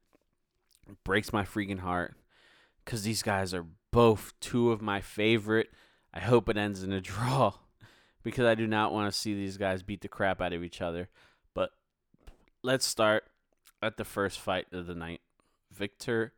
breaks 1.05 1.33
my 1.33 1.45
freaking 1.45 1.81
heart 1.81 2.15
cuz 2.87 3.03
these 3.03 3.23
guys 3.23 3.53
are 3.53 3.67
both 3.91 4.33
two 4.41 4.73
of 4.73 4.81
my 4.81 5.01
favorite. 5.03 5.71
I 6.15 6.21
hope 6.21 6.49
it 6.49 6.57
ends 6.57 6.83
in 6.83 6.93
a 6.93 7.01
draw 7.03 7.53
because 8.23 8.47
I 8.47 8.55
do 8.55 8.67
not 8.67 8.93
want 8.93 9.13
to 9.13 9.19
see 9.19 9.35
these 9.35 9.59
guys 9.59 9.83
beat 9.83 10.01
the 10.01 10.09
crap 10.09 10.41
out 10.41 10.55
of 10.55 10.65
each 10.65 10.81
other. 10.81 11.11
But 11.55 11.73
let's 12.63 12.87
start 12.87 13.25
at 13.83 13.97
the 13.97 14.05
first 14.05 14.39
fight 14.39 14.67
of 14.73 14.87
the 14.87 14.95
night. 14.95 15.21
Victor 15.73 16.33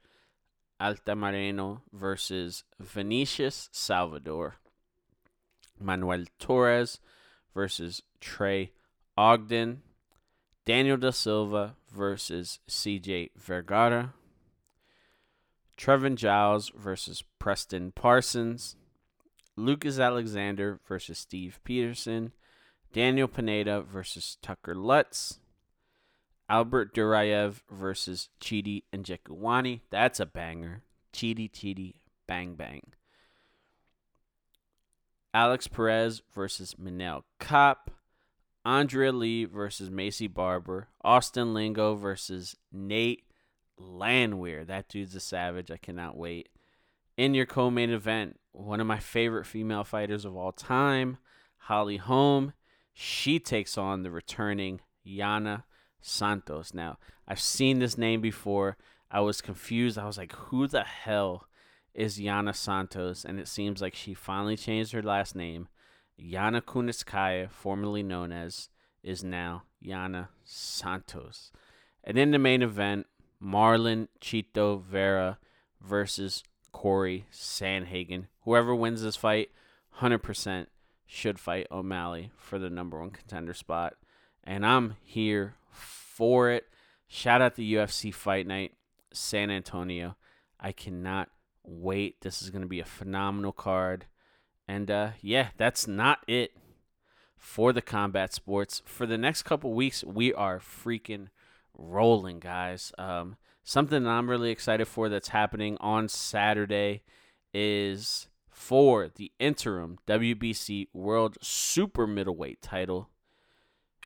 Altamirano 0.81 1.83
versus 1.93 2.65
Vinicius 2.79 3.69
Salvador. 3.73 4.57
Manuel 5.81 6.25
Torres 6.39 6.99
versus 7.55 8.03
Trey 8.21 8.73
Ogden. 9.17 9.83
Daniel 10.65 10.97
Da 10.97 11.11
Silva 11.11 11.75
versus 11.93 12.61
CJ 12.69 13.31
Vergara. 13.37 14.15
Trevin 15.77 16.15
Giles 16.17 16.71
versus 16.77 17.25
Preston 17.39 17.93
Parsons. 17.93 18.77
Lucas 19.57 19.99
Alexander 19.99 20.81
versus 20.87 21.19
Steve 21.19 21.59
Peterson. 21.65 22.33
Daniel 22.93 23.29
Pineda 23.29 23.83
versus 23.83 24.37
Tucker 24.43 24.75
Lutz. 24.75 25.41
Albert 26.53 26.95
Duraev 26.95 27.63
versus 27.71 28.29
Chidi 28.39 28.83
Njokuani. 28.93 29.81
That's 29.89 30.21
a 30.21 30.27
banger. 30.27 30.83
Chidi, 31.11 31.51
Chidi, 31.51 31.95
bang, 32.27 32.57
bang. 32.57 32.83
Alex 35.33 35.67
Perez 35.67 36.21
versus 36.35 36.75
Manel 36.75 37.23
Kape. 37.41 37.91
Andrea 38.67 39.13
Lee 39.13 39.47
versus 39.47 39.89
Maycee 39.89 40.33
Barber. 40.33 40.89
Austin 41.03 41.55
Lingo 41.55 41.95
versus 41.95 42.55
Nate 42.71 43.25
Landwehr. 43.79 44.63
That 44.63 44.91
dude's 44.91 45.15
a 45.15 45.21
savage. 45.21 45.71
I 45.71 45.79
cannot 45.79 46.19
wait. 46.19 46.51
In 47.17 47.33
your 47.33 47.47
co 47.47 47.71
main 47.71 47.89
event, 47.89 48.39
one 48.53 48.79
of 48.79 48.87
my 48.87 48.99
favorite 48.99 49.47
female 49.47 49.85
fighters 49.85 50.27
of 50.27 50.37
all 50.37 50.53
time, 50.53 51.17
Holly 51.57 51.97
Holm. 51.97 52.53
She 52.93 53.39
takes 53.39 53.79
on 53.79 54.03
the 54.03 54.11
returning 54.11 54.83
Yana 55.07 55.63
Santos. 56.03 56.75
Now, 56.75 56.99
I've 57.27 57.41
seen 57.41 57.79
this 57.79 57.97
name 57.97 58.21
before. 58.21 58.77
I 59.11 59.21
was 59.21 59.41
confused. 59.41 59.99
I 59.99 60.07
was 60.07 60.19
like, 60.19 60.33
who 60.33 60.67
the 60.67 60.85
hell 60.85 61.47
is 61.95 62.19
Yana 62.19 62.55
Santos? 62.55 63.25
And 63.25 63.39
it 63.39 63.49
seems 63.49 63.81
like 63.81 63.95
she 63.95 64.13
finally 64.13 64.57
changed 64.57 64.93
her 64.93 65.03
last 65.03 65.35
name. 65.35 65.69
Yana 66.21 66.61
Kunitskaya, 66.61 67.51
formerly 67.51 68.03
known 68.03 68.33
as, 68.33 68.69
is 69.03 69.25
now 69.25 69.65
Yana 69.85 70.29
Santos. 70.45 71.51
And 72.05 72.19
in 72.19 72.31
the 72.31 72.39
main 72.39 72.63
event, 72.63 73.07
Marlon 73.43 74.09
Chito 74.21 74.83
Vera 74.83 75.39
versus 75.81 76.43
Corey 76.73 77.27
Sandhagen. 77.33 78.27
Whoever 78.43 78.75
wins 78.75 79.03
this 79.03 79.17
fight, 79.17 79.51
100% 80.01 80.67
should 81.07 81.39
fight 81.39 81.67
O'Malley 81.71 82.31
for 82.37 82.59
the 82.59 82.71
number 82.71 83.01
one 83.01 83.11
contender 83.11 83.55
spot. 83.55 83.95
And 84.45 84.67
I'm 84.67 84.97
here 85.05 85.55
for 85.71 86.51
it. 86.51 86.67
Shout 87.07 87.43
out 87.43 87.57
the 87.57 87.75
UFC 87.75 88.13
Fight 88.13 88.47
Night, 88.47 88.73
San 89.13 89.51
Antonio. 89.51 90.17
I 90.59 90.73
cannot 90.73 91.29
wait. 91.65 92.21
This 92.21 92.43
is 92.43 92.51
going 92.51 92.63
to 92.63 92.69
be 92.69 92.81
a 92.81 92.85
phenomenal 92.85 93.53
card. 93.53 94.07
And 94.67 94.91
uh, 94.91 95.11
yeah, 95.21 95.49
that's 95.57 95.87
not 95.87 96.21
it 96.27 96.53
for 97.37 97.73
the 97.73 97.83
combat 97.83 98.33
sports. 98.33 98.83
For 98.85 99.05
the 99.05 99.19
next 99.19 99.43
couple 99.43 99.75
weeks, 99.75 100.05
we 100.05 100.33
are 100.33 100.59
freaking 100.59 101.29
rolling, 101.77 102.39
guys. 102.39 102.93
Um, 102.99 103.37
something 103.65 104.05
that 104.05 104.11
I'm 104.11 104.31
really 104.31 104.51
excited 104.51 104.87
for 104.87 105.09
that's 105.09 105.29
happening 105.29 105.77
on 105.81 106.09
Saturday 106.09 107.03
is 107.53 108.29
for 108.49 109.11
the 109.15 109.33
interim 109.39 109.99
WBC 110.07 110.89
World 110.93 111.37
Super 111.43 112.07
Middleweight 112.07 112.63
title. 112.63 113.09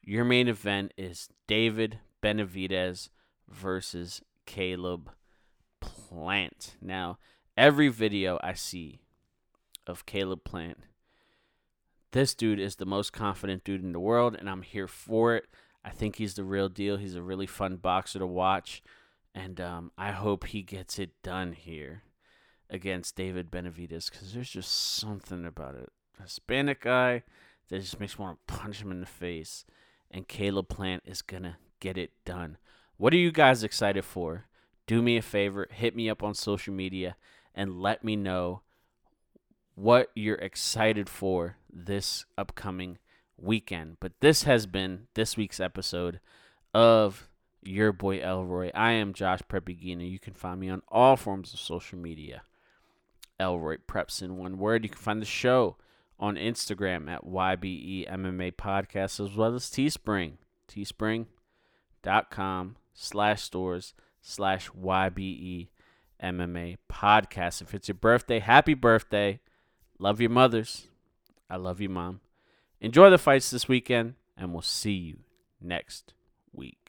Your 0.08 0.24
main 0.24 0.46
event 0.46 0.94
is 0.96 1.28
David 1.48 1.98
Benavidez 2.22 3.08
versus 3.48 4.22
Caleb 4.46 5.10
Plant. 5.80 6.76
Now, 6.80 7.18
every 7.56 7.88
video 7.88 8.38
I 8.40 8.52
see 8.52 9.00
of 9.84 10.06
Caleb 10.06 10.44
Plant, 10.44 10.78
this 12.12 12.36
dude 12.36 12.60
is 12.60 12.76
the 12.76 12.86
most 12.86 13.12
confident 13.12 13.64
dude 13.64 13.82
in 13.82 13.90
the 13.90 13.98
world, 13.98 14.36
and 14.38 14.48
I'm 14.48 14.62
here 14.62 14.86
for 14.86 15.34
it. 15.34 15.46
I 15.84 15.90
think 15.90 16.16
he's 16.16 16.34
the 16.34 16.44
real 16.44 16.68
deal. 16.68 16.98
He's 16.98 17.16
a 17.16 17.22
really 17.22 17.46
fun 17.48 17.74
boxer 17.74 18.20
to 18.20 18.26
watch, 18.28 18.84
and 19.34 19.60
um, 19.60 19.90
I 19.98 20.12
hope 20.12 20.46
he 20.46 20.62
gets 20.62 21.00
it 21.00 21.20
done 21.24 21.50
here 21.50 22.04
against 22.70 23.16
David 23.16 23.50
Benavidez 23.50 24.08
because 24.08 24.32
there's 24.32 24.50
just 24.50 24.70
something 24.70 25.44
about 25.44 25.74
it. 25.74 25.90
Hispanic 26.22 26.82
guy 26.82 27.24
that 27.70 27.80
just 27.80 27.98
makes 27.98 28.16
me 28.16 28.24
want 28.24 28.38
to 28.46 28.54
punch 28.54 28.80
him 28.80 28.92
in 28.92 29.00
the 29.00 29.06
face, 29.06 29.64
and 30.10 30.28
Caleb 30.28 30.68
Plant 30.68 31.02
is 31.06 31.22
gonna 31.22 31.58
get 31.80 31.98
it 31.98 32.12
done. 32.24 32.58
What 32.96 33.12
are 33.12 33.18
you 33.18 33.32
guys 33.32 33.62
excited 33.62 34.04
for? 34.04 34.46
Do 34.86 35.02
me 35.02 35.16
a 35.16 35.22
favor, 35.22 35.68
hit 35.70 35.96
me 35.96 36.08
up 36.08 36.22
on 36.22 36.34
social 36.34 36.72
media 36.72 37.16
and 37.54 37.80
let 37.80 38.04
me 38.04 38.16
know 38.16 38.62
what 39.74 40.10
you're 40.14 40.36
excited 40.36 41.08
for 41.08 41.56
this 41.70 42.24
upcoming 42.38 42.98
weekend. 43.36 43.98
But 44.00 44.12
this 44.20 44.44
has 44.44 44.66
been 44.66 45.08
this 45.14 45.36
week's 45.36 45.60
episode 45.60 46.20
of 46.72 47.28
your 47.62 47.92
boy 47.92 48.20
Elroy. 48.20 48.70
I 48.74 48.92
am 48.92 49.12
Josh 49.12 49.40
Prep 49.48 49.66
Iguina. 49.66 50.10
You 50.10 50.18
can 50.18 50.34
find 50.34 50.60
me 50.60 50.68
on 50.68 50.82
all 50.88 51.16
forms 51.16 51.52
of 51.52 51.60
social 51.60 51.98
media. 51.98 52.42
Elroy 53.38 53.76
Preps 53.86 54.22
in 54.22 54.38
one 54.38 54.58
word. 54.58 54.84
You 54.84 54.90
can 54.90 54.98
find 54.98 55.20
the 55.20 55.26
show 55.26 55.76
on 56.18 56.36
Instagram 56.36 57.10
at 57.10 57.24
YBE 57.24 58.10
MMA 58.10 58.52
Podcast 58.54 59.24
as 59.24 59.36
well 59.36 59.54
as 59.54 59.64
Teespring. 59.64 60.32
Teespring 60.68 61.26
dot 62.02 62.30
com 62.30 62.76
slash 62.94 63.42
stores 63.42 63.94
slash 64.20 64.70
YBE 64.70 65.68
MMA 66.22 66.76
podcast. 66.90 67.62
If 67.62 67.74
it's 67.74 67.88
your 67.88 67.94
birthday, 67.94 68.40
happy 68.40 68.74
birthday. 68.74 69.40
Love 69.98 70.20
your 70.20 70.30
mothers. 70.30 70.86
I 71.48 71.56
love 71.56 71.80
you, 71.80 71.88
mom. 71.88 72.20
Enjoy 72.80 73.10
the 73.10 73.18
fights 73.18 73.50
this 73.50 73.68
weekend, 73.68 74.14
and 74.36 74.52
we'll 74.52 74.62
see 74.62 74.92
you 74.92 75.18
next 75.60 76.12
week. 76.52 76.85